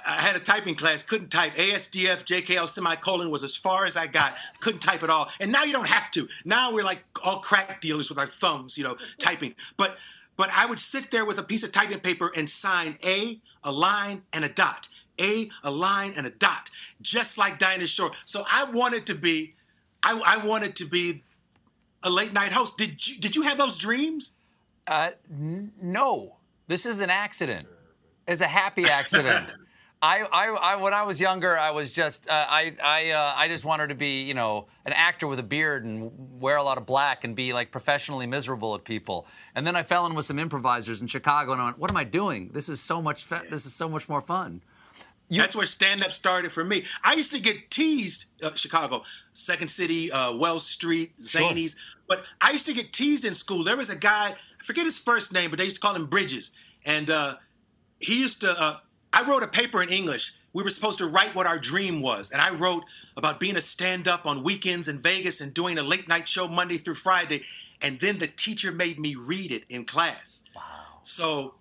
I 0.06 0.20
had 0.20 0.37
a 0.37 0.40
typing 0.40 0.75
class, 0.75 1.02
couldn't 1.02 1.30
type. 1.30 1.54
ASDF, 1.54 2.25
JKL, 2.25 2.68
semicolon 2.68 3.30
was 3.30 3.42
as 3.42 3.56
far 3.56 3.87
as 3.87 3.96
I 3.96 4.06
got. 4.06 4.34
Couldn't 4.61 4.80
type 4.80 5.02
at 5.02 5.11
all. 5.11 5.30
And 5.40 5.50
now 5.50 5.64
you 5.64 5.73
don't 5.73 5.88
have 5.88 6.11
to. 6.12 6.28
Now 6.44 6.73
we're 6.73 6.84
like 6.84 7.04
all 7.23 7.38
crack 7.40 7.80
dealers 7.80 8.08
with 8.08 8.18
our 8.18 8.26
thumbs, 8.26 8.76
you 8.76 8.84
know, 8.84 8.96
typing. 9.18 9.54
But 9.76 9.96
but 10.37 10.50
I 10.52 10.66
would 10.66 10.78
sit 10.78 11.11
there 11.11 11.25
with 11.25 11.38
a 11.38 11.42
piece 11.42 11.62
of 11.62 11.73
typing 11.73 12.00
paper 12.00 12.30
and 12.37 12.50
sign 12.50 12.99
A, 13.04 13.40
a 13.62 13.70
line, 13.73 14.23
and 14.32 14.44
a 14.44 14.49
dot. 14.49 14.88
A, 15.20 15.49
a 15.62 15.70
line, 15.70 16.12
and 16.16 16.26
a 16.26 16.30
dot, 16.30 16.70
just 17.00 17.38
like 17.38 17.58
Dinah 17.61 17.87
Shore. 17.87 18.11
So 18.25 18.44
I 18.50 18.64
wanted 18.64 19.06
to 19.06 19.14
be, 19.14 19.54
I, 20.02 20.20
I 20.26 20.44
wanted 20.44 20.75
to 20.76 20.84
be 20.87 21.23
a 22.02 22.11
late 22.11 22.32
night 22.32 22.50
host. 22.50 22.76
Did 22.76 23.06
you, 23.06 23.18
did 23.20 23.37
you 23.37 23.42
have 23.42 23.56
those 23.56 23.78
dreams? 23.78 24.32
Uh, 24.88 25.11
n- 25.30 25.70
no, 25.80 26.38
this 26.66 26.84
is 26.84 27.00
an 27.00 27.11
accident. 27.11 27.68
It's 28.26 28.40
a 28.40 28.49
happy 28.49 28.87
accident. 28.87 29.49
I, 30.02 30.20
I, 30.30 30.48
I, 30.48 30.76
when 30.76 30.92
I 30.92 31.02
was 31.02 31.18
younger, 31.18 31.58
I 31.58 31.70
was 31.70 31.90
just, 31.90 32.28
uh, 32.28 32.46
I, 32.48 32.76
I, 32.82 33.10
uh, 33.12 33.32
I 33.36 33.48
just 33.48 33.64
wanted 33.64 33.88
to 33.88 33.94
be, 33.94 34.22
you 34.22 34.34
know, 34.34 34.66
an 34.84 34.92
actor 34.92 35.26
with 35.26 35.38
a 35.38 35.42
beard 35.42 35.84
and 35.84 36.40
wear 36.40 36.58
a 36.58 36.62
lot 36.62 36.76
of 36.76 36.84
black 36.84 37.24
and 37.24 37.34
be 37.34 37.54
like 37.54 37.70
professionally 37.70 38.26
miserable 38.26 38.74
at 38.74 38.84
people. 38.84 39.26
And 39.54 39.66
then 39.66 39.76
I 39.76 39.82
fell 39.82 40.04
in 40.04 40.14
with 40.14 40.26
some 40.26 40.38
improvisers 40.38 41.00
in 41.00 41.08
Chicago, 41.08 41.52
and 41.52 41.62
I 41.62 41.64
went, 41.66 41.78
"What 41.78 41.90
am 41.90 41.96
I 41.96 42.04
doing? 42.04 42.50
This 42.52 42.68
is 42.68 42.80
so 42.80 43.00
much. 43.00 43.26
This 43.48 43.64
is 43.64 43.74
so 43.74 43.88
much 43.88 44.08
more 44.08 44.20
fun." 44.20 44.62
That's 45.30 45.56
where 45.56 45.66
stand 45.66 46.04
up 46.04 46.12
started 46.12 46.52
for 46.52 46.64
me. 46.64 46.84
I 47.02 47.14
used 47.14 47.32
to 47.32 47.40
get 47.40 47.70
teased, 47.70 48.26
uh, 48.42 48.54
Chicago, 48.54 49.04
Second 49.32 49.68
City, 49.68 50.12
uh, 50.12 50.34
Wells 50.34 50.66
Street, 50.66 51.18
Zanies, 51.18 51.76
but 52.06 52.24
I 52.42 52.50
used 52.50 52.66
to 52.66 52.74
get 52.74 52.92
teased 52.92 53.24
in 53.24 53.32
school. 53.32 53.64
There 53.64 53.76
was 53.76 53.88
a 53.88 53.96
guy, 53.96 54.34
I 54.60 54.64
forget 54.64 54.84
his 54.84 54.98
first 54.98 55.32
name, 55.32 55.48
but 55.48 55.58
they 55.58 55.64
used 55.64 55.76
to 55.76 55.80
call 55.80 55.94
him 55.94 56.06
Bridges. 56.06 56.52
And 56.84 57.08
uh, 57.08 57.36
he 57.98 58.20
used 58.20 58.42
to, 58.42 58.54
uh, 58.60 58.78
I 59.14 59.23
wrote 59.23 59.44
a 59.44 59.49
paper 59.49 59.80
in 59.80 59.90
English. 59.90 60.35
We 60.52 60.64
were 60.64 60.71
supposed 60.71 60.99
to 60.99 61.06
write 61.06 61.37
what 61.37 61.47
our 61.47 61.59
dream 61.59 62.02
was. 62.02 62.33
And 62.33 62.42
I 62.42 62.52
wrote 62.52 62.85
about 63.16 63.38
being 63.38 63.56
a 63.56 63.61
stand 63.61 64.09
up 64.09 64.26
on 64.26 64.42
weekends 64.42 64.88
in 64.88 64.99
Vegas 64.99 65.40
and 65.40 65.54
doing 65.54 65.78
a 65.78 65.83
late 65.83 66.09
night 66.09 66.26
show 66.26 66.49
Monday 66.49 66.78
through 66.78 66.94
Friday. 66.94 67.42
And 67.80 68.00
then 68.00 68.18
the 68.18 68.26
teacher 68.26 68.73
made 68.73 68.99
me 68.99 69.14
read 69.14 69.52
it 69.52 69.64
in 69.68 69.85
class. 69.85 70.42
Wow. 70.54 70.62
So 71.02 71.54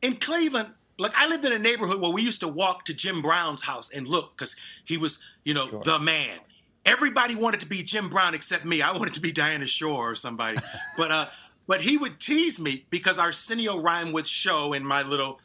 in 0.00 0.16
Cleveland, 0.16 0.70
like 0.98 1.12
I 1.14 1.28
lived 1.28 1.44
in 1.44 1.52
a 1.52 1.58
neighborhood 1.58 2.00
where 2.00 2.10
we 2.10 2.22
used 2.22 2.40
to 2.40 2.48
walk 2.48 2.86
to 2.86 2.94
Jim 2.94 3.20
Brown's 3.20 3.62
house 3.62 3.90
and 3.90 4.08
look 4.08 4.36
because 4.36 4.56
he 4.82 4.96
was, 4.96 5.18
you 5.44 5.52
know, 5.52 5.82
the 5.84 5.98
man. 5.98 6.38
Everybody 6.86 7.34
wanted 7.34 7.60
to 7.60 7.66
be 7.66 7.82
Jim 7.82 8.08
Brown 8.08 8.34
except 8.34 8.64
me. 8.64 8.80
I 8.80 8.92
wanted 8.92 9.12
to 9.14 9.20
be 9.20 9.30
Dinah 9.30 9.66
Shore 9.66 10.12
or 10.12 10.14
somebody. 10.14 10.58
but 10.96 11.10
uh, 11.10 11.28
but 11.66 11.82
he 11.82 11.98
would 11.98 12.18
tease 12.18 12.58
me 12.58 12.86
because 12.88 13.18
Arsenio 13.18 13.78
with 14.10 14.26
show 14.26 14.72
in 14.72 14.86
my 14.86 15.02
little 15.02 15.38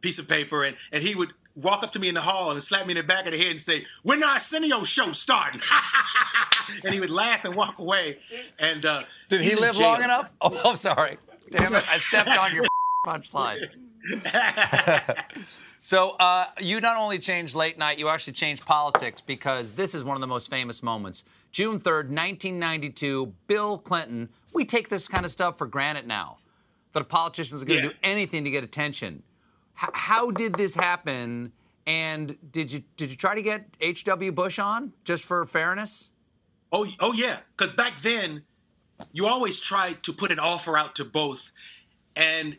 piece 0.00 0.18
of 0.18 0.28
paper, 0.28 0.64
and 0.64 0.76
and 0.92 1.02
he 1.02 1.14
would 1.14 1.30
walk 1.54 1.82
up 1.82 1.90
to 1.90 1.98
me 1.98 2.06
in 2.08 2.14
the 2.14 2.20
hall 2.20 2.50
and 2.52 2.62
slap 2.62 2.86
me 2.86 2.92
in 2.92 2.96
the 2.98 3.02
back 3.02 3.26
of 3.26 3.32
the 3.32 3.38
head 3.38 3.50
and 3.50 3.60
say, 3.60 3.84
"When 4.02 4.20
the 4.20 4.26
Arsenio 4.28 4.84
show 4.84 5.12
starting?" 5.12 5.60
and 6.84 6.94
he 6.94 7.00
would 7.00 7.10
laugh 7.10 7.44
and 7.44 7.54
walk 7.54 7.78
away. 7.78 8.18
And 8.58 8.84
uh, 8.86 9.02
Did 9.28 9.40
he 9.42 9.54
live 9.56 9.76
long 9.78 10.02
enough? 10.02 10.30
Oh, 10.40 10.60
I'm 10.70 10.76
sorry. 10.76 11.18
Damn 11.50 11.74
it! 11.74 11.84
I 11.88 11.96
stepped 11.98 12.30
on 12.30 12.54
your 12.54 12.64
punchline. 13.06 13.68
so 15.80 16.10
uh, 16.12 16.46
you 16.60 16.80
not 16.80 16.96
only 16.96 17.18
changed 17.18 17.54
late 17.54 17.78
night, 17.78 17.98
you 17.98 18.08
actually 18.08 18.32
changed 18.34 18.64
politics 18.66 19.20
because 19.20 19.72
this 19.72 19.94
is 19.94 20.04
one 20.04 20.16
of 20.16 20.20
the 20.20 20.26
most 20.26 20.50
famous 20.50 20.82
moments. 20.82 21.24
June 21.50 21.78
3rd, 21.78 22.08
1992, 22.10 23.32
Bill 23.46 23.78
Clinton. 23.78 24.28
We 24.52 24.64
take 24.64 24.88
this 24.88 25.08
kind 25.08 25.24
of 25.24 25.30
stuff 25.30 25.56
for 25.58 25.66
granted 25.66 26.06
now. 26.06 26.38
That 26.92 27.00
a 27.00 27.04
politician 27.04 27.56
is 27.56 27.64
going 27.64 27.80
to 27.80 27.86
Yeah. 27.86 27.92
do 27.92 27.96
anything 28.02 28.44
to 28.44 28.50
get 28.50 28.64
attention. 28.64 29.22
H- 29.82 29.90
how 29.92 30.30
did 30.30 30.54
this 30.54 30.74
happen? 30.74 31.52
And 31.86 32.36
did 32.50 32.72
you 32.72 32.82
did 32.96 33.10
you 33.10 33.16
try 33.16 33.34
to 33.34 33.42
get 33.42 33.66
H.W. 33.80 34.32
Bush 34.32 34.58
on 34.58 34.92
just 35.04 35.24
for 35.24 35.44
fairness? 35.46 36.12
Oh, 36.70 36.86
oh 37.00 37.12
yeah. 37.14 37.38
Because 37.56 37.72
back 37.72 38.00
then, 38.00 38.42
you 39.12 39.26
always 39.26 39.58
tried 39.58 40.02
to 40.02 40.12
put 40.12 40.30
an 40.30 40.38
offer 40.38 40.76
out 40.76 40.94
to 40.96 41.04
both, 41.04 41.50
and 42.14 42.58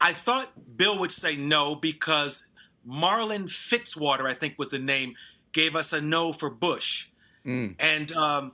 I 0.00 0.12
thought 0.12 0.76
Bill 0.76 0.98
would 1.00 1.10
say 1.10 1.34
no 1.34 1.74
because 1.74 2.46
Marlin 2.84 3.46
Fitzwater, 3.46 4.26
I 4.26 4.34
think 4.34 4.54
was 4.58 4.68
the 4.68 4.78
name, 4.78 5.14
gave 5.52 5.74
us 5.74 5.92
a 5.92 6.00
no 6.00 6.32
for 6.32 6.48
Bush, 6.48 7.08
and 7.78 8.12
um, 8.12 8.52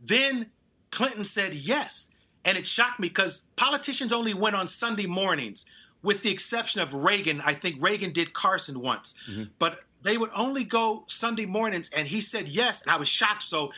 then 0.00 0.50
Clinton 0.90 1.24
said 1.24 1.54
yes, 1.54 2.10
and 2.44 2.58
it 2.58 2.66
shocked 2.66 3.00
me 3.00 3.08
because 3.08 3.48
politicians 3.56 4.12
only 4.12 4.34
went 4.34 4.56
on 4.56 4.66
Sunday 4.66 5.06
mornings, 5.06 5.64
with 6.04 6.22
the 6.22 6.30
exception 6.30 6.80
of 6.80 6.94
Reagan. 6.94 7.40
I 7.44 7.54
think 7.54 7.76
Reagan 7.80 8.12
did 8.12 8.32
Carson 8.32 8.80
once, 8.80 9.14
but 9.58 9.80
they 10.02 10.16
would 10.16 10.30
only 10.36 10.64
go 10.64 11.04
Sunday 11.08 11.46
mornings, 11.46 11.90
and 11.96 12.06
he 12.06 12.20
said 12.20 12.46
yes, 12.46 12.82
and 12.82 12.92
I 12.92 12.98
was 12.98 13.08
shocked. 13.08 13.42
So 13.42 13.72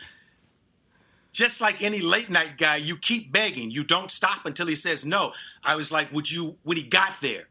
just 1.31 1.61
like 1.61 1.81
any 1.81 2.01
late 2.01 2.29
night 2.29 2.57
guy, 2.57 2.75
you 2.75 2.97
keep 2.97 3.31
begging. 3.31 3.71
You 3.71 3.83
don't 3.83 4.11
stop 4.11 4.45
until 4.45 4.67
he 4.67 4.75
says 4.75 5.05
no. 5.05 5.31
I 5.63 5.75
was 5.75 5.91
like, 5.91 6.11
would 6.11 6.29
you, 6.31 6.57
when 6.63 6.77
he 6.77 6.83
got 6.83 7.21
there? 7.21 7.47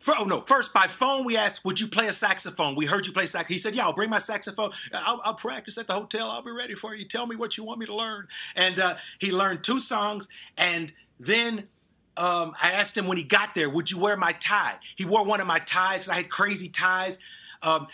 For, 0.00 0.14
oh 0.18 0.24
no, 0.24 0.40
first 0.40 0.72
by 0.72 0.86
phone 0.86 1.24
we 1.24 1.36
asked, 1.36 1.64
would 1.64 1.80
you 1.80 1.86
play 1.86 2.06
a 2.06 2.12
saxophone? 2.12 2.74
We 2.76 2.86
heard 2.86 3.06
you 3.06 3.12
play 3.12 3.26
sax. 3.26 3.48
He 3.48 3.58
said, 3.58 3.74
yeah, 3.74 3.84
I'll 3.84 3.92
bring 3.92 4.10
my 4.10 4.18
saxophone. 4.18 4.70
I'll, 4.92 5.20
I'll 5.24 5.34
practice 5.34 5.76
at 5.78 5.86
the 5.86 5.94
hotel. 5.94 6.30
I'll 6.30 6.42
be 6.42 6.50
ready 6.50 6.74
for 6.74 6.94
you. 6.94 7.04
Tell 7.04 7.26
me 7.26 7.36
what 7.36 7.56
you 7.56 7.64
want 7.64 7.78
me 7.78 7.86
to 7.86 7.94
learn. 7.94 8.26
And 8.56 8.80
uh, 8.80 8.94
he 9.18 9.32
learned 9.32 9.64
two 9.64 9.80
songs. 9.80 10.28
And 10.56 10.92
then 11.20 11.68
um, 12.16 12.54
I 12.60 12.72
asked 12.72 12.96
him 12.96 13.06
when 13.06 13.16
he 13.16 13.24
got 13.24 13.54
there, 13.54 13.70
would 13.70 13.90
you 13.90 13.98
wear 13.98 14.16
my 14.16 14.32
tie? 14.32 14.76
He 14.96 15.04
wore 15.04 15.24
one 15.24 15.40
of 15.40 15.46
my 15.46 15.58
ties. 15.58 16.08
I 16.08 16.14
had 16.14 16.28
crazy 16.28 16.68
ties. 16.68 17.18
Um, 17.62 17.86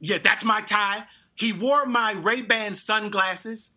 yeah, 0.00 0.18
that's 0.22 0.44
my 0.44 0.60
tie. 0.62 1.04
He 1.34 1.52
wore 1.52 1.84
my 1.86 2.12
Ray 2.12 2.40
Ban 2.40 2.74
sunglasses 2.74 3.72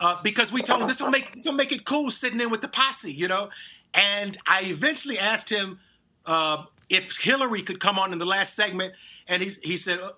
uh, 0.00 0.20
because 0.22 0.52
we 0.52 0.60
told 0.60 0.82
him 0.82 0.88
this 0.88 1.00
will 1.00 1.10
make 1.10 1.32
this 1.32 1.46
will 1.46 1.52
make 1.52 1.72
it 1.72 1.84
cool 1.84 2.10
sitting 2.10 2.40
in 2.40 2.50
with 2.50 2.62
the 2.62 2.68
posse, 2.68 3.12
you 3.12 3.28
know. 3.28 3.50
And 3.94 4.36
I 4.46 4.62
eventually 4.62 5.18
asked 5.18 5.50
him 5.50 5.78
uh, 6.26 6.64
if 6.90 7.20
Hillary 7.20 7.62
could 7.62 7.78
come 7.78 7.98
on 7.98 8.12
in 8.12 8.18
the 8.18 8.26
last 8.26 8.54
segment, 8.54 8.94
and 9.28 9.42
he 9.42 9.50
he 9.62 9.76
said. 9.76 10.00
Uh, 10.00 10.10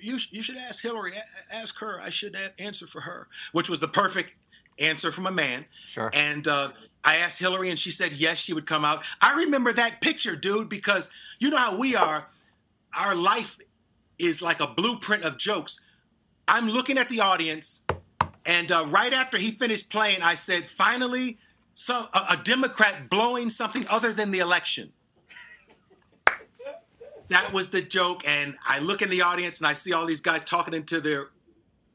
you, 0.00 0.18
you 0.30 0.42
should 0.42 0.58
ask 0.58 0.82
Hillary. 0.82 1.14
Ask 1.50 1.78
her. 1.78 1.98
I 1.98 2.10
should 2.10 2.36
answer 2.58 2.86
for 2.86 3.02
her, 3.02 3.26
which 3.52 3.70
was 3.70 3.80
the 3.80 3.88
perfect 3.88 4.34
answer 4.78 5.10
from 5.10 5.26
a 5.26 5.30
man. 5.30 5.64
Sure. 5.86 6.10
And 6.12 6.46
uh, 6.46 6.72
I 7.04 7.16
asked 7.16 7.38
Hillary, 7.38 7.68
and 7.68 7.78
she 7.78 7.90
said 7.90 8.14
yes, 8.14 8.38
she 8.38 8.52
would 8.52 8.66
come 8.66 8.84
out. 8.84 9.04
I 9.20 9.34
remember 9.34 9.72
that 9.72 10.00
picture, 10.00 10.34
dude, 10.34 10.68
because 10.68 11.10
you 11.38 11.50
know 11.50 11.58
how 11.58 11.78
we 11.78 11.94
are. 11.94 12.28
Our 12.96 13.14
life 13.14 13.58
is 14.18 14.40
like 14.40 14.60
a 14.60 14.66
blueprint 14.66 15.22
of 15.22 15.36
jokes. 15.36 15.80
I'm 16.48 16.68
looking 16.68 16.96
at 16.98 17.08
the 17.08 17.20
audience, 17.20 17.84
and 18.46 18.72
uh, 18.72 18.86
right 18.88 19.12
after 19.12 19.36
he 19.38 19.50
finished 19.50 19.90
playing, 19.90 20.22
I 20.22 20.34
said, 20.34 20.68
finally, 20.68 21.38
some, 21.74 22.06
a, 22.14 22.18
a 22.30 22.36
Democrat 22.42 23.10
blowing 23.10 23.50
something 23.50 23.84
other 23.90 24.12
than 24.12 24.30
the 24.30 24.38
election. 24.38 24.92
That 27.28 27.52
was 27.52 27.70
the 27.70 27.82
joke. 27.82 28.22
And 28.26 28.56
I 28.66 28.78
look 28.78 29.02
in 29.02 29.10
the 29.10 29.22
audience 29.22 29.58
and 29.58 29.66
I 29.66 29.72
see 29.72 29.92
all 29.92 30.06
these 30.06 30.20
guys 30.20 30.42
talking 30.42 30.74
into 30.74 31.00
their 31.00 31.28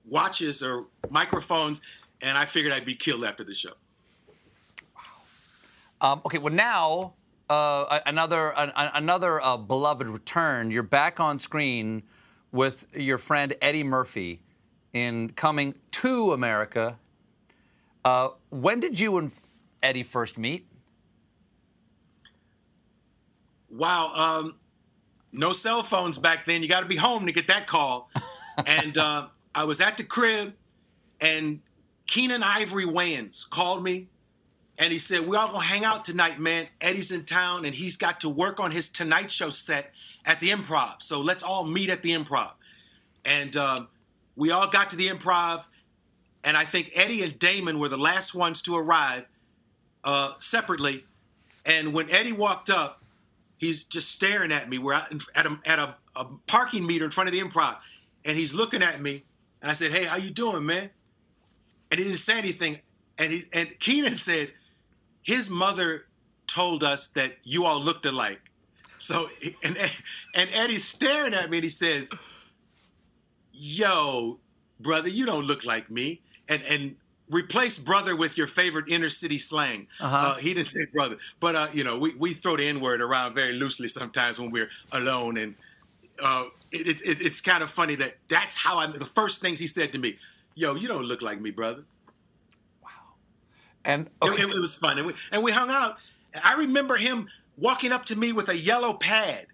watches 0.08 0.62
or 0.64 0.84
microphones, 1.12 1.82
and 2.22 2.38
I 2.38 2.46
figured 2.46 2.74
I'd 2.74 2.86
be 2.86 2.96
killed 2.96 3.24
after 3.24 3.44
the 3.44 3.54
show. 3.54 3.74
Um, 6.02 6.22
okay, 6.26 6.38
well, 6.38 6.54
now 6.54 7.14
uh, 7.50 8.00
another 8.06 8.54
an, 8.58 8.72
another 8.76 9.42
uh, 9.42 9.58
beloved 9.58 10.08
return. 10.08 10.72
You're 10.72 10.84
back 10.84 11.20
on 11.20 11.40
screen 11.40 12.04
with 12.52 12.88
your 12.96 13.18
friend 13.18 13.54
Eddie 13.62 13.84
Murphy 13.84 14.42
in 14.94 15.32
Coming 15.32 15.76
to 15.92 16.32
America. 16.32 16.98
Uh, 18.06 18.30
when 18.50 18.80
did 18.80 19.00
you 19.00 19.18
and 19.18 19.34
Eddie 19.84 20.04
first 20.04 20.38
meet? 20.38 20.68
Wow, 23.70 24.12
um, 24.16 24.58
no 25.32 25.52
cell 25.52 25.84
phones 25.84 26.18
back 26.18 26.46
then. 26.46 26.64
You 26.64 26.70
got 26.70 26.82
to 26.82 26.88
be 26.88 26.96
home 26.96 27.26
to 27.26 27.32
get 27.32 27.48
that 27.48 27.68
call. 27.68 28.10
and 28.66 28.98
uh, 28.98 29.28
I 29.54 29.66
was 29.66 29.80
at 29.82 29.98
the 29.98 30.04
crib, 30.04 30.54
and 31.20 31.62
Keenen 32.08 32.42
Ivory 32.42 32.86
Wayans 32.86 33.48
called 33.48 33.84
me 33.84 34.08
and 34.80 34.94
he 34.94 34.98
said, 34.98 35.28
We 35.28 35.36
all 35.36 35.50
gonna 35.50 35.64
hang 35.64 35.84
out 35.84 36.06
tonight, 36.06 36.40
man. 36.40 36.68
Eddie's 36.80 37.12
in 37.12 37.26
town 37.26 37.66
and 37.66 37.76
he's 37.76 37.98
got 37.98 38.22
to 38.22 38.30
work 38.30 38.62
on 38.62 38.72
his 38.72 38.88
Tonight 38.88 39.30
Show 39.30 39.50
set 39.50 39.92
at 40.26 40.40
the 40.40 40.50
improv. 40.50 41.02
So 41.02 41.20
let's 41.20 41.44
all 41.44 41.66
meet 41.66 41.90
at 41.90 42.02
the 42.02 42.12
improv. 42.12 42.52
And 43.26 43.56
um, 43.58 43.90
we 44.38 44.52
all 44.52 44.70
got 44.70 44.90
to 44.92 44.96
the 44.96 45.10
improv, 45.10 45.66
and 46.46 46.56
I 46.56 46.64
think 46.64 46.92
Eddie 46.96 47.22
and 47.22 47.38
Damon 47.38 47.78
were 47.78 47.90
the 47.90 47.98
last 47.98 48.34
ones 48.34 48.62
to 48.62 48.78
arrive 48.78 49.26
uh, 50.06 50.34
separately. 50.40 51.04
And 51.66 51.94
when 51.94 52.10
Eddie 52.10 52.32
walked 52.32 52.70
up, 52.70 53.04
he's 53.58 53.84
just 53.84 54.10
staring 54.10 54.54
at 54.54 54.70
me. 54.70 54.78
We're 54.78 54.94
at 54.94 55.12
a, 55.36 55.60
at 55.66 55.80
a, 55.80 55.96
a 56.16 56.26
parking 56.48 56.88
meter 56.88 57.04
in 57.04 57.12
front 57.12 57.28
of 57.28 57.34
the 57.34 57.42
improv, 57.42 57.76
and 58.24 58.38
he's 58.38 58.54
looking 58.54 58.82
at 58.82 59.02
me. 59.02 59.26
And 59.62 59.70
I 59.70 59.74
said, 59.74 59.92
"Hey, 59.92 60.06
how 60.06 60.16
you 60.16 60.30
doing, 60.30 60.66
man?" 60.66 60.90
And 61.92 61.98
he 61.98 62.06
didn't 62.06 62.20
say 62.20 62.38
anything. 62.38 62.80
And 63.18 63.34
he 63.34 63.44
and 63.52 63.78
Keenen 63.80 64.14
said, 64.14 64.54
his 65.22 65.50
mother 65.50 66.06
told 66.48 66.84
us 66.84 67.08
that 67.08 67.38
you 67.44 67.66
all 67.66 67.82
looked 67.82 68.06
alike. 68.06 68.42
So 68.98 69.28
and 69.64 69.78
and 70.36 70.50
Eddie's 70.54 70.86
staring 70.86 71.34
at 71.34 71.50
me 71.50 71.58
and 71.58 71.64
he 71.64 71.70
says, 71.70 72.12
"Yo, 73.52 74.40
brother, 74.80 75.10
you 75.10 75.26
don't 75.26 75.46
look 75.46 75.66
like 75.66 75.90
me." 75.90 76.22
And 76.48 76.64
and 76.64 76.96
replace 77.30 77.78
brother 77.78 78.16
with 78.16 78.38
your 78.38 78.48
favorite 78.48 78.86
inner 78.90 79.10
city 79.10 79.38
slang. 79.38 79.88
Uh-huh. 80.00 80.18
Uh, 80.18 80.36
he 80.36 80.54
didn't 80.54 80.68
say 80.68 80.86
brother, 80.92 81.18
but 81.40 81.56
uh, 81.56 81.68
you 81.72 81.84
know 81.84 81.98
we, 81.98 82.16
we 82.16 82.34
throw 82.34 82.58
the 82.58 82.68
N 82.68 82.82
word 82.82 83.02
around 83.02 83.36
very 83.36 83.54
loosely 83.54 83.88
sometimes 83.88 84.40
when 84.40 84.52
we're 84.52 84.70
alone, 84.92 85.38
and 85.38 85.56
uh, 86.22 86.46
it, 86.72 87.02
it, 87.02 87.22
it's 87.22 87.42
kind 87.42 87.64
of 87.64 87.70
funny 87.70 87.96
that 87.96 88.16
that's 88.28 88.56
how 88.56 88.78
I. 88.78 88.88
The 88.88 89.06
first 89.06 89.42
things 89.42 89.60
he 89.60 89.68
said 89.68 89.92
to 89.94 90.00
me, 90.00 90.18
"Yo, 90.56 90.76
you 90.76 90.88
don't 90.88 91.06
look 91.06 91.22
like 91.22 91.40
me, 91.40 91.52
brother." 91.52 91.84
And 93.86 94.10
okay. 94.22 94.44
it, 94.44 94.50
it, 94.50 94.60
was 94.60 94.76
fun, 94.76 94.98
and 94.98 95.08
we, 95.08 95.14
and 95.32 95.44
we 95.44 95.52
hung 95.52 95.70
out. 95.70 95.98
I 96.44 96.54
remember 96.54 96.98
him 96.98 97.28
walking 97.58 97.92
up 97.92 98.06
to 98.06 98.16
me 98.16 98.32
with 98.32 98.50
a 98.50 98.58
yellow 98.58 98.94
pad, 98.94 99.48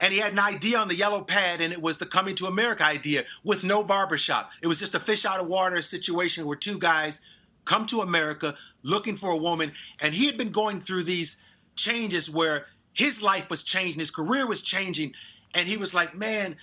and 0.00 0.12
he 0.12 0.18
had 0.18 0.32
an 0.32 0.38
idea 0.38 0.78
on 0.78 0.88
the 0.88 0.94
yellow 0.94 1.22
pad, 1.22 1.60
and 1.60 1.72
it 1.72 1.80
was 1.80 1.98
the 1.98 2.06
Coming 2.06 2.34
to 2.36 2.46
America 2.46 2.84
idea 2.84 3.24
with 3.44 3.64
no 3.64 3.82
barbershop. 3.82 4.50
It 4.62 4.66
was 4.66 4.78
just 4.78 4.94
a 4.94 5.00
fish 5.00 5.24
out 5.24 5.40
of 5.40 5.46
water 5.46 5.80
situation 5.82 6.46
where 6.46 6.56
two 6.56 6.78
guys 6.78 7.20
come 7.64 7.86
to 7.86 8.00
America 8.00 8.54
looking 8.82 9.16
for 9.16 9.30
a 9.30 9.36
woman, 9.36 9.72
and 10.00 10.14
he 10.14 10.26
had 10.26 10.36
been 10.36 10.50
going 10.50 10.80
through 10.80 11.04
these 11.04 11.42
changes 11.74 12.30
where 12.30 12.66
his 12.92 13.22
life 13.22 13.50
was 13.50 13.62
changing, 13.62 14.00
his 14.00 14.10
career 14.10 14.46
was 14.46 14.62
changing, 14.62 15.14
and 15.54 15.68
he 15.68 15.76
was 15.76 15.94
like, 15.94 16.14
man. 16.14 16.56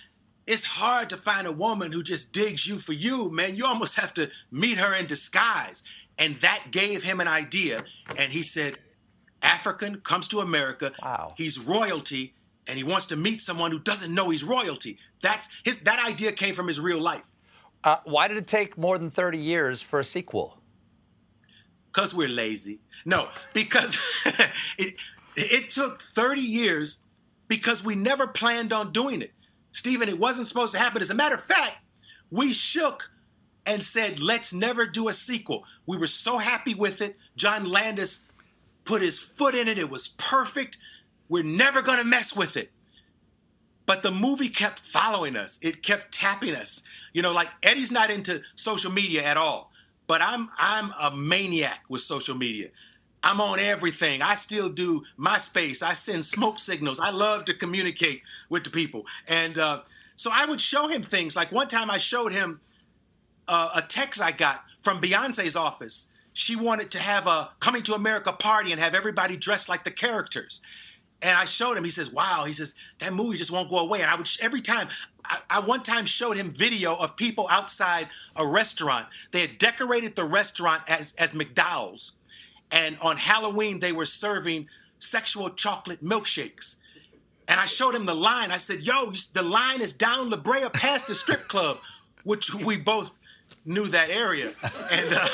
It's 0.46 0.66
hard 0.66 1.08
to 1.08 1.16
find 1.16 1.46
a 1.46 1.52
woman 1.52 1.92
who 1.92 2.02
just 2.02 2.30
digs 2.30 2.66
you 2.66 2.78
for 2.78 2.92
you, 2.92 3.30
man. 3.30 3.56
You 3.56 3.64
almost 3.64 3.98
have 3.98 4.12
to 4.12 4.28
meet 4.50 4.76
her 4.76 4.94
in 4.94 5.06
disguise. 5.06 5.82
And 6.18 6.36
that 6.36 6.66
gave 6.70 7.02
him 7.02 7.20
an 7.20 7.28
idea. 7.28 7.84
And 8.16 8.32
he 8.32 8.42
said, 8.42 8.78
African 9.42 10.00
comes 10.00 10.28
to 10.28 10.40
America. 10.40 10.92
Wow. 11.02 11.34
He's 11.36 11.58
royalty 11.58 12.34
and 12.66 12.78
he 12.78 12.84
wants 12.84 13.06
to 13.06 13.16
meet 13.16 13.40
someone 13.40 13.70
who 13.70 13.78
doesn't 13.78 14.12
know 14.14 14.30
he's 14.30 14.44
royalty. 14.44 14.98
That's 15.20 15.48
his 15.64 15.78
that 15.78 16.04
idea 16.04 16.32
came 16.32 16.54
from 16.54 16.66
his 16.66 16.80
real 16.80 17.00
life. 17.00 17.26
Uh, 17.82 17.98
why 18.04 18.28
did 18.28 18.38
it 18.38 18.46
take 18.46 18.78
more 18.78 18.96
than 18.96 19.10
30 19.10 19.36
years 19.36 19.82
for 19.82 20.00
a 20.00 20.04
sequel? 20.04 20.58
Because 21.92 22.14
we're 22.14 22.28
lazy. 22.28 22.80
No, 23.04 23.28
because 23.52 23.98
it, 24.78 24.94
it 25.36 25.70
took 25.70 26.00
30 26.00 26.40
years 26.40 27.02
because 27.46 27.84
we 27.84 27.94
never 27.94 28.26
planned 28.26 28.72
on 28.72 28.92
doing 28.92 29.20
it. 29.20 29.32
Stephen, 29.72 30.08
it 30.08 30.18
wasn't 30.18 30.46
supposed 30.46 30.72
to 30.72 30.78
happen. 30.78 31.02
As 31.02 31.10
a 31.10 31.14
matter 31.14 31.34
of 31.34 31.42
fact, 31.42 31.76
we 32.30 32.52
shook 32.52 33.10
and 33.66 33.82
said, 33.82 34.20
let's 34.20 34.52
never 34.52 34.86
do 34.86 35.08
a 35.08 35.12
sequel. 35.12 35.64
We 35.86 35.96
were 35.96 36.06
so 36.06 36.38
happy 36.38 36.74
with 36.74 37.00
it. 37.00 37.16
John 37.36 37.64
Landis 37.64 38.20
put 38.84 39.02
his 39.02 39.18
foot 39.18 39.54
in 39.54 39.68
it. 39.68 39.78
It 39.78 39.90
was 39.90 40.08
perfect. 40.08 40.78
We're 41.28 41.44
never 41.44 41.82
going 41.82 41.98
to 41.98 42.04
mess 42.04 42.36
with 42.36 42.56
it. 42.56 42.70
But 43.86 44.02
the 44.02 44.10
movie 44.10 44.48
kept 44.48 44.78
following 44.78 45.36
us. 45.36 45.58
It 45.62 45.82
kept 45.82 46.12
tapping 46.12 46.54
us. 46.54 46.82
You 47.12 47.22
know, 47.22 47.32
like 47.32 47.48
Eddie's 47.62 47.90
not 47.92 48.10
into 48.10 48.42
social 48.54 48.90
media 48.90 49.22
at 49.22 49.36
all, 49.36 49.70
but 50.06 50.22
I'm 50.22 50.50
I'm 50.58 50.90
a 51.00 51.14
maniac 51.14 51.84
with 51.88 52.00
social 52.00 52.34
media. 52.34 52.68
I'm 53.22 53.40
on 53.40 53.58
everything. 53.58 54.20
I 54.20 54.34
still 54.34 54.68
do 54.68 55.04
MySpace. 55.18 55.82
I 55.82 55.94
send 55.94 56.24
smoke 56.24 56.58
signals. 56.58 57.00
I 57.00 57.10
love 57.10 57.46
to 57.46 57.54
communicate 57.54 58.22
with 58.50 58.64
the 58.64 58.70
people. 58.70 59.06
And 59.26 59.58
uh, 59.58 59.82
so 60.14 60.30
I 60.32 60.44
would 60.44 60.60
show 60.60 60.88
him 60.88 61.02
things. 61.02 61.34
Like 61.34 61.50
one 61.50 61.68
time 61.68 61.90
I 61.90 61.96
showed 61.96 62.32
him 62.32 62.60
uh, 63.48 63.70
a 63.74 63.82
text 63.82 64.20
I 64.20 64.32
got 64.32 64.64
from 64.82 65.00
Beyonce's 65.00 65.56
office. 65.56 66.08
She 66.32 66.56
wanted 66.56 66.90
to 66.92 66.98
have 66.98 67.26
a 67.26 67.50
coming 67.60 67.82
to 67.84 67.94
America 67.94 68.32
party 68.32 68.72
and 68.72 68.80
have 68.80 68.94
everybody 68.94 69.36
dressed 69.36 69.68
like 69.68 69.84
the 69.84 69.90
characters. 69.90 70.60
And 71.22 71.36
I 71.36 71.44
showed 71.44 71.76
him. 71.76 71.84
He 71.84 71.90
says, 71.90 72.10
"Wow." 72.10 72.44
He 72.44 72.52
says 72.52 72.74
that 72.98 73.14
movie 73.14 73.38
just 73.38 73.50
won't 73.50 73.70
go 73.70 73.78
away. 73.78 74.02
And 74.02 74.10
I 74.10 74.14
would 74.16 74.28
every 74.40 74.60
time. 74.60 74.88
I, 75.26 75.40
I 75.48 75.60
one 75.60 75.82
time 75.82 76.04
showed 76.04 76.36
him 76.36 76.50
video 76.50 76.94
of 76.94 77.16
people 77.16 77.46
outside 77.50 78.08
a 78.36 78.46
restaurant. 78.46 79.06
They 79.30 79.40
had 79.40 79.56
decorated 79.56 80.16
the 80.16 80.24
restaurant 80.24 80.82
as 80.86 81.14
as 81.14 81.32
McDowell's, 81.32 82.12
and 82.70 82.98
on 83.00 83.16
Halloween 83.16 83.80
they 83.80 83.92
were 83.92 84.04
serving 84.04 84.68
sexual 84.98 85.48
chocolate 85.50 86.04
milkshakes. 86.04 86.76
And 87.48 87.60
I 87.60 87.64
showed 87.64 87.94
him 87.94 88.06
the 88.06 88.14
line. 88.14 88.50
I 88.50 88.58
said, 88.58 88.82
"Yo, 88.82 89.12
the 89.32 89.42
line 89.42 89.80
is 89.80 89.94
down 89.94 90.28
La 90.28 90.36
Brea 90.36 90.68
past 90.68 91.06
the 91.06 91.14
strip 91.14 91.48
club," 91.48 91.78
which 92.22 92.52
we 92.52 92.76
both 92.76 93.18
knew 93.64 93.86
that 93.88 94.10
area, 94.10 94.50
and 94.90 95.12
uh, 95.12 95.28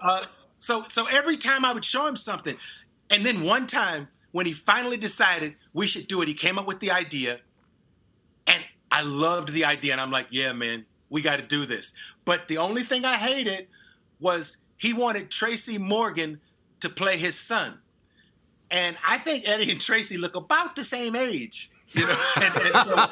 uh, 0.00 0.24
so 0.56 0.84
so 0.88 1.06
every 1.06 1.36
time 1.36 1.64
I 1.64 1.72
would 1.72 1.84
show 1.84 2.06
him 2.06 2.16
something, 2.16 2.56
and 3.10 3.24
then 3.24 3.42
one 3.42 3.66
time 3.66 4.08
when 4.32 4.46
he 4.46 4.52
finally 4.52 4.96
decided 4.96 5.54
we 5.72 5.86
should 5.86 6.06
do 6.06 6.22
it, 6.22 6.28
he 6.28 6.34
came 6.34 6.58
up 6.58 6.66
with 6.66 6.80
the 6.80 6.90
idea, 6.90 7.40
and 8.46 8.64
I 8.90 9.02
loved 9.02 9.52
the 9.52 9.64
idea, 9.64 9.92
and 9.92 10.00
I'm 10.00 10.10
like, 10.10 10.28
yeah, 10.30 10.52
man, 10.52 10.86
we 11.10 11.22
got 11.22 11.38
to 11.38 11.44
do 11.44 11.66
this. 11.66 11.92
But 12.24 12.48
the 12.48 12.58
only 12.58 12.82
thing 12.82 13.04
I 13.04 13.16
hated 13.16 13.68
was 14.20 14.58
he 14.76 14.92
wanted 14.92 15.30
Tracy 15.30 15.78
Morgan 15.78 16.40
to 16.80 16.88
play 16.88 17.16
his 17.16 17.38
son, 17.38 17.78
and 18.70 18.96
I 19.06 19.18
think 19.18 19.48
Eddie 19.48 19.70
and 19.70 19.80
Tracy 19.80 20.16
look 20.16 20.34
about 20.34 20.76
the 20.76 20.84
same 20.84 21.16
age. 21.16 21.70
You 21.92 22.06
know, 22.06 22.16
and, 22.36 22.54
and 22.56 22.74
so, 22.74 23.06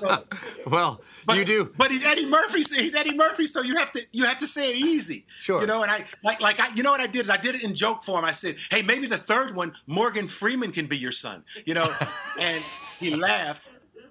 so, 0.00 0.24
well, 0.66 1.00
but, 1.26 1.36
you 1.36 1.44
do. 1.44 1.72
But 1.76 1.90
he's 1.90 2.04
Eddie 2.04 2.26
Murphy. 2.26 2.58
He's 2.58 2.94
Eddie 2.94 3.14
Murphy, 3.14 3.46
so 3.46 3.60
you 3.60 3.76
have 3.76 3.92
to 3.92 4.00
you 4.12 4.24
have 4.24 4.38
to 4.38 4.46
say 4.46 4.70
it 4.70 4.76
easy. 4.76 5.26
Sure. 5.38 5.60
You 5.60 5.66
know, 5.66 5.82
and 5.82 5.90
I 5.90 6.04
like 6.22 6.40
like 6.40 6.58
I, 6.58 6.74
you 6.74 6.82
know 6.82 6.90
what 6.90 7.00
I 7.00 7.06
did 7.06 7.20
is 7.20 7.30
I 7.30 7.36
did 7.36 7.54
it 7.54 7.62
in 7.62 7.74
joke 7.74 8.02
form. 8.02 8.24
I 8.24 8.32
said, 8.32 8.56
"Hey, 8.70 8.82
maybe 8.82 9.06
the 9.06 9.18
third 9.18 9.54
one, 9.54 9.74
Morgan 9.86 10.26
Freeman 10.26 10.72
can 10.72 10.86
be 10.86 10.96
your 10.96 11.12
son." 11.12 11.44
You 11.66 11.74
know, 11.74 11.94
and 12.40 12.62
he 12.98 13.14
laughed, 13.14 13.62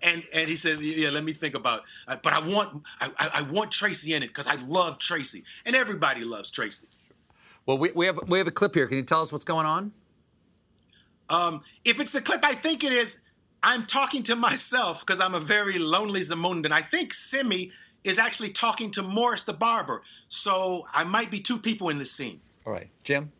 And 0.04 0.23
and 0.34 0.47
he 0.47 0.56
said, 0.56 0.80
yeah, 0.82 1.10
let 1.10 1.23
me 1.23 1.34
think 1.34 1.56
about. 1.56 1.84
It. 2.10 2.21
But 2.21 2.34
I 2.34 2.39
want 2.39 2.84
I, 2.99 3.12
I 3.17 3.41
want 3.49 3.71
Tracy 3.71 4.13
in 4.13 4.21
it 4.21 4.28
because 4.28 4.47
I 4.47 4.56
love 4.56 4.99
Tracy, 4.99 5.43
and 5.65 5.76
everybody 5.76 6.23
loves 6.23 6.52
Tracy. 6.52 6.88
Well, 7.65 7.78
we, 7.78 7.91
we 7.93 8.06
have 8.06 8.19
we 8.28 8.38
have 8.38 8.47
a 8.47 8.52
clip 8.52 8.76
here. 8.76 8.86
Can 8.88 8.97
you 8.97 9.04
tell 9.04 9.21
us 9.21 9.32
what's 9.32 9.45
going 9.45 9.65
on? 9.65 9.93
Um, 11.30 11.62
if 11.86 11.99
it's 11.99 12.12
the 12.12 12.21
clip 12.21 12.43
I 12.43 12.54
think 12.54 12.84
it 12.84 12.91
is, 12.91 13.21
I'm 13.63 13.86
talking 13.86 14.23
to 14.23 14.36
myself 14.36 14.99
because 14.99 15.21
I'm 15.21 15.34
a 15.34 15.39
very 15.39 15.80
lonely 15.80 16.19
Zamundan. 16.19 16.71
I 16.71 16.82
think 16.82 17.13
Semmi 17.13 17.71
is 18.04 18.19
actually 18.19 18.49
talking 18.49 18.91
to 18.91 19.02
Morris 19.02 19.43
the 19.43 19.54
barber. 19.54 20.02
So 20.28 20.86
I 20.93 21.06
might 21.06 21.32
be 21.32 21.39
two 21.39 21.58
people 21.58 21.88
in 21.88 21.97
this 21.97 22.12
scene. 22.12 22.41
All 22.65 22.73
right, 22.73 22.89
Jim. 23.06 23.32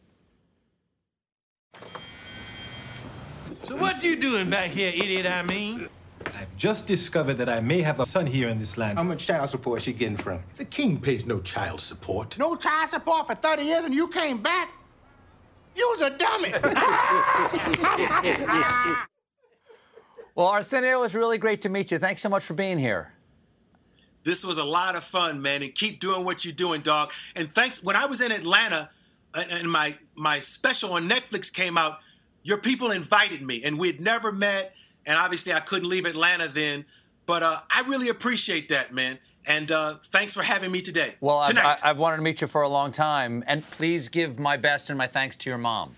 So 3.68 3.76
what 3.78 4.02
you 4.02 4.16
doing 4.16 4.50
back 4.50 4.72
here, 4.72 4.94
idiot? 4.96 5.26
I 5.26 5.44
mean. 5.44 5.90
I've 6.26 6.56
just 6.56 6.86
discovered 6.86 7.34
that 7.36 7.50
I 7.50 7.60
may 7.60 7.82
have 7.82 8.00
a 8.00 8.06
son 8.06 8.26
here 8.26 8.48
in 8.48 8.60
this 8.60 8.78
land. 8.78 8.98
How 8.98 9.04
much 9.04 9.28
child 9.28 9.50
support 9.50 9.82
she 9.82 9.92
getting 9.92 10.16
from? 10.16 10.42
The 10.56 10.64
king 10.64 11.02
pays 11.02 11.26
no 11.26 11.42
child 11.42 11.82
support. 11.82 12.40
No 12.40 12.56
child 12.56 12.92
support 12.92 13.28
for 13.28 13.36
30 13.36 13.64
years 13.64 13.84
and 13.84 13.94
you 13.94 14.08
came 14.08 14.42
back? 14.42 14.72
You 15.76 15.86
was 15.90 16.02
a 16.02 16.12
dummy. 16.12 16.54
well, 20.36 20.48
Arsenio, 20.48 20.98
it 20.98 21.02
was 21.02 21.16
really 21.16 21.38
great 21.38 21.62
to 21.62 21.70
meet 21.70 21.92
you. 21.92 22.00
Thanks 22.00 22.22
so 22.22 22.30
much 22.30 22.44
for 22.44 22.54
being 22.54 22.80
here. 22.80 23.12
This 24.24 24.44
was 24.44 24.58
a 24.58 24.64
lot 24.64 24.96
of 24.96 25.04
fun, 25.04 25.42
man, 25.42 25.62
and 25.64 25.76
keep 25.76 26.00
doing 26.00 26.24
what 26.24 26.46
you're 26.46 26.54
doing, 26.54 26.82
dog. 26.82 27.12
And 27.36 27.54
thanks. 27.54 27.84
When 27.84 27.96
I 27.96 28.06
was 28.06 28.22
in 28.22 28.32
Atlanta, 28.32 28.90
and 29.34 29.70
my 29.70 29.98
my 30.16 30.40
special 30.40 30.94
on 30.94 31.10
Netflix 31.10 31.54
came 31.54 31.78
out, 31.78 32.00
your 32.42 32.58
people 32.58 32.92
invited 32.92 33.42
me, 33.42 33.64
and 33.64 33.78
we'd 33.78 34.00
never 34.00 34.32
met, 34.32 34.74
and 35.06 35.18
obviously 35.18 35.54
I 35.54 35.60
couldn't 35.60 35.90
leave 35.90 36.06
Atlanta 36.06 36.48
then. 36.48 36.86
But 37.26 37.44
uh, 37.44 37.62
I 37.70 37.82
really 37.82 38.10
appreciate 38.10 38.70
that, 38.70 38.94
man. 38.94 39.20
And 39.46 39.72
uh, 39.72 39.96
thanks 40.06 40.34
for 40.34 40.42
having 40.42 40.72
me 40.72 40.82
today. 40.82 41.16
Well, 41.20 41.40
I've, 41.40 41.58
I, 41.58 41.78
I've 41.84 41.98
wanted 41.98 42.18
to 42.18 42.24
meet 42.24 42.40
you 42.40 42.48
for 42.48 42.62
a 42.62 42.70
long 42.70 42.92
time, 42.92 43.44
and 43.46 43.64
please 43.64 44.08
give 44.08 44.40
my 44.40 44.56
best 44.56 44.90
and 44.90 44.98
my 44.98 45.08
thanks 45.08 45.36
to 45.38 45.50
your 45.50 45.58
mom. 45.58 45.96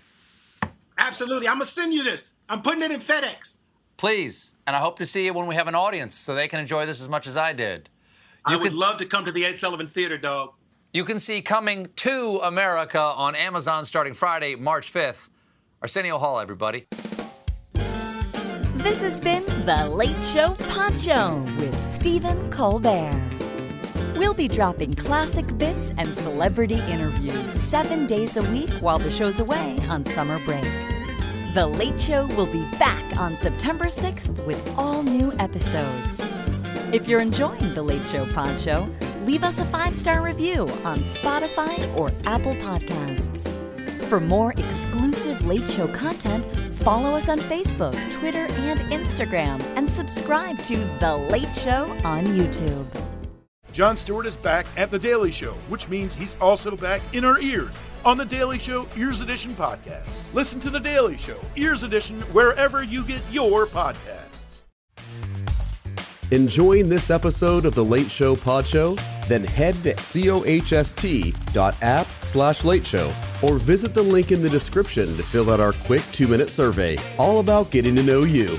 Absolutely, 0.98 1.46
I'm 1.46 1.56
gonna 1.56 1.66
send 1.66 1.94
you 1.94 2.02
this. 2.02 2.34
I'm 2.48 2.62
putting 2.62 2.82
it 2.82 2.90
in 2.90 3.00
FedEx. 3.00 3.58
Please, 3.96 4.56
and 4.66 4.76
I 4.76 4.80
hope 4.80 4.98
to 4.98 5.06
see 5.06 5.24
you 5.24 5.32
when 5.32 5.46
we 5.46 5.54
have 5.54 5.68
an 5.68 5.74
audience, 5.74 6.14
so 6.14 6.34
they 6.34 6.48
can 6.48 6.60
enjoy 6.60 6.84
this 6.84 7.00
as 7.00 7.08
much 7.08 7.26
as 7.26 7.36
I 7.36 7.52
did. 7.52 7.88
You 8.48 8.54
I 8.54 8.56
would 8.58 8.74
love 8.74 8.98
to 8.98 9.06
come 9.06 9.24
to 9.24 9.32
the 9.32 9.44
Ed 9.44 9.58
Sullivan 9.58 9.86
Theater, 9.86 10.18
dog. 10.18 10.52
You 10.92 11.04
can 11.04 11.18
see 11.18 11.42
Coming 11.42 11.88
to 11.96 12.40
America 12.42 13.00
on 13.00 13.34
Amazon 13.34 13.84
starting 13.84 14.14
Friday, 14.14 14.54
March 14.54 14.92
5th. 14.92 15.28
Arsenio 15.82 16.18
Hall, 16.18 16.40
everybody. 16.40 16.86
This 18.76 19.00
has 19.00 19.18
been 19.18 19.44
The 19.66 19.88
Late 19.88 20.24
Show 20.24 20.54
Pod 20.70 20.98
Show 20.98 21.44
with 21.58 21.92
Stephen 21.92 22.50
Colbert. 22.50 23.20
We'll 24.16 24.34
be 24.34 24.48
dropping 24.48 24.94
classic 24.94 25.58
bits 25.58 25.92
and 25.98 26.16
celebrity 26.16 26.80
interviews 26.88 27.50
seven 27.50 28.06
days 28.06 28.36
a 28.36 28.42
week 28.52 28.70
while 28.80 28.98
the 28.98 29.10
show's 29.10 29.40
away 29.40 29.78
on 29.88 30.04
summer 30.04 30.38
break. 30.44 30.64
The 31.56 31.66
Late 31.66 31.98
Show 31.98 32.26
will 32.36 32.44
be 32.44 32.62
back 32.72 33.16
on 33.16 33.34
September 33.34 33.86
6th 33.86 34.44
with 34.44 34.62
all 34.76 35.02
new 35.02 35.32
episodes. 35.38 36.38
If 36.92 37.08
you're 37.08 37.22
enjoying 37.22 37.74
The 37.74 37.82
Late 37.82 38.06
Show 38.08 38.26
Pod 38.34 38.60
Show, 38.60 38.86
leave 39.22 39.42
us 39.42 39.58
a 39.58 39.64
five 39.64 39.96
star 39.96 40.20
review 40.20 40.68
on 40.84 40.98
Spotify 40.98 41.96
or 41.96 42.12
Apple 42.26 42.52
Podcasts. 42.56 43.56
For 44.10 44.20
more 44.20 44.52
exclusive 44.58 45.46
Late 45.46 45.66
Show 45.66 45.88
content, 45.88 46.44
follow 46.82 47.16
us 47.16 47.30
on 47.30 47.38
Facebook, 47.38 47.94
Twitter, 48.18 48.44
and 48.50 48.78
Instagram, 48.92 49.62
and 49.76 49.90
subscribe 49.90 50.62
to 50.64 50.76
The 51.00 51.16
Late 51.16 51.56
Show 51.56 51.90
on 52.04 52.26
YouTube. 52.26 53.05
Jon 53.76 53.94
Stewart 53.94 54.24
is 54.24 54.36
back 54.36 54.64
at 54.78 54.90
The 54.90 54.98
Daily 54.98 55.30
Show, 55.30 55.52
which 55.68 55.86
means 55.86 56.14
he's 56.14 56.34
also 56.40 56.74
back 56.74 57.02
in 57.12 57.26
our 57.26 57.38
ears 57.40 57.78
on 58.06 58.16
The 58.16 58.24
Daily 58.24 58.58
Show 58.58 58.88
Ears 58.96 59.20
Edition 59.20 59.54
podcast. 59.54 60.22
Listen 60.32 60.58
to 60.60 60.70
The 60.70 60.80
Daily 60.80 61.18
Show 61.18 61.38
Ears 61.56 61.82
Edition 61.82 62.22
wherever 62.32 62.82
you 62.82 63.04
get 63.04 63.20
your 63.30 63.66
podcasts. 63.66 64.62
Enjoying 66.30 66.88
this 66.88 67.10
episode 67.10 67.66
of 67.66 67.74
The 67.74 67.84
Late 67.84 68.10
Show 68.10 68.34
Pod 68.34 68.66
Show? 68.66 68.94
Then 69.28 69.44
head 69.44 69.74
to 69.82 69.92
cohst.app 69.92 70.86
slash 72.06 72.64
late 72.64 72.86
show 72.86 73.12
or 73.42 73.58
visit 73.58 73.92
the 73.92 74.02
link 74.02 74.32
in 74.32 74.40
the 74.40 74.48
description 74.48 75.04
to 75.04 75.22
fill 75.22 75.50
out 75.50 75.60
our 75.60 75.74
quick 75.84 76.02
two 76.12 76.28
minute 76.28 76.48
survey 76.48 76.96
all 77.18 77.40
about 77.40 77.70
getting 77.70 77.94
to 77.96 78.02
know 78.02 78.22
you. 78.22 78.58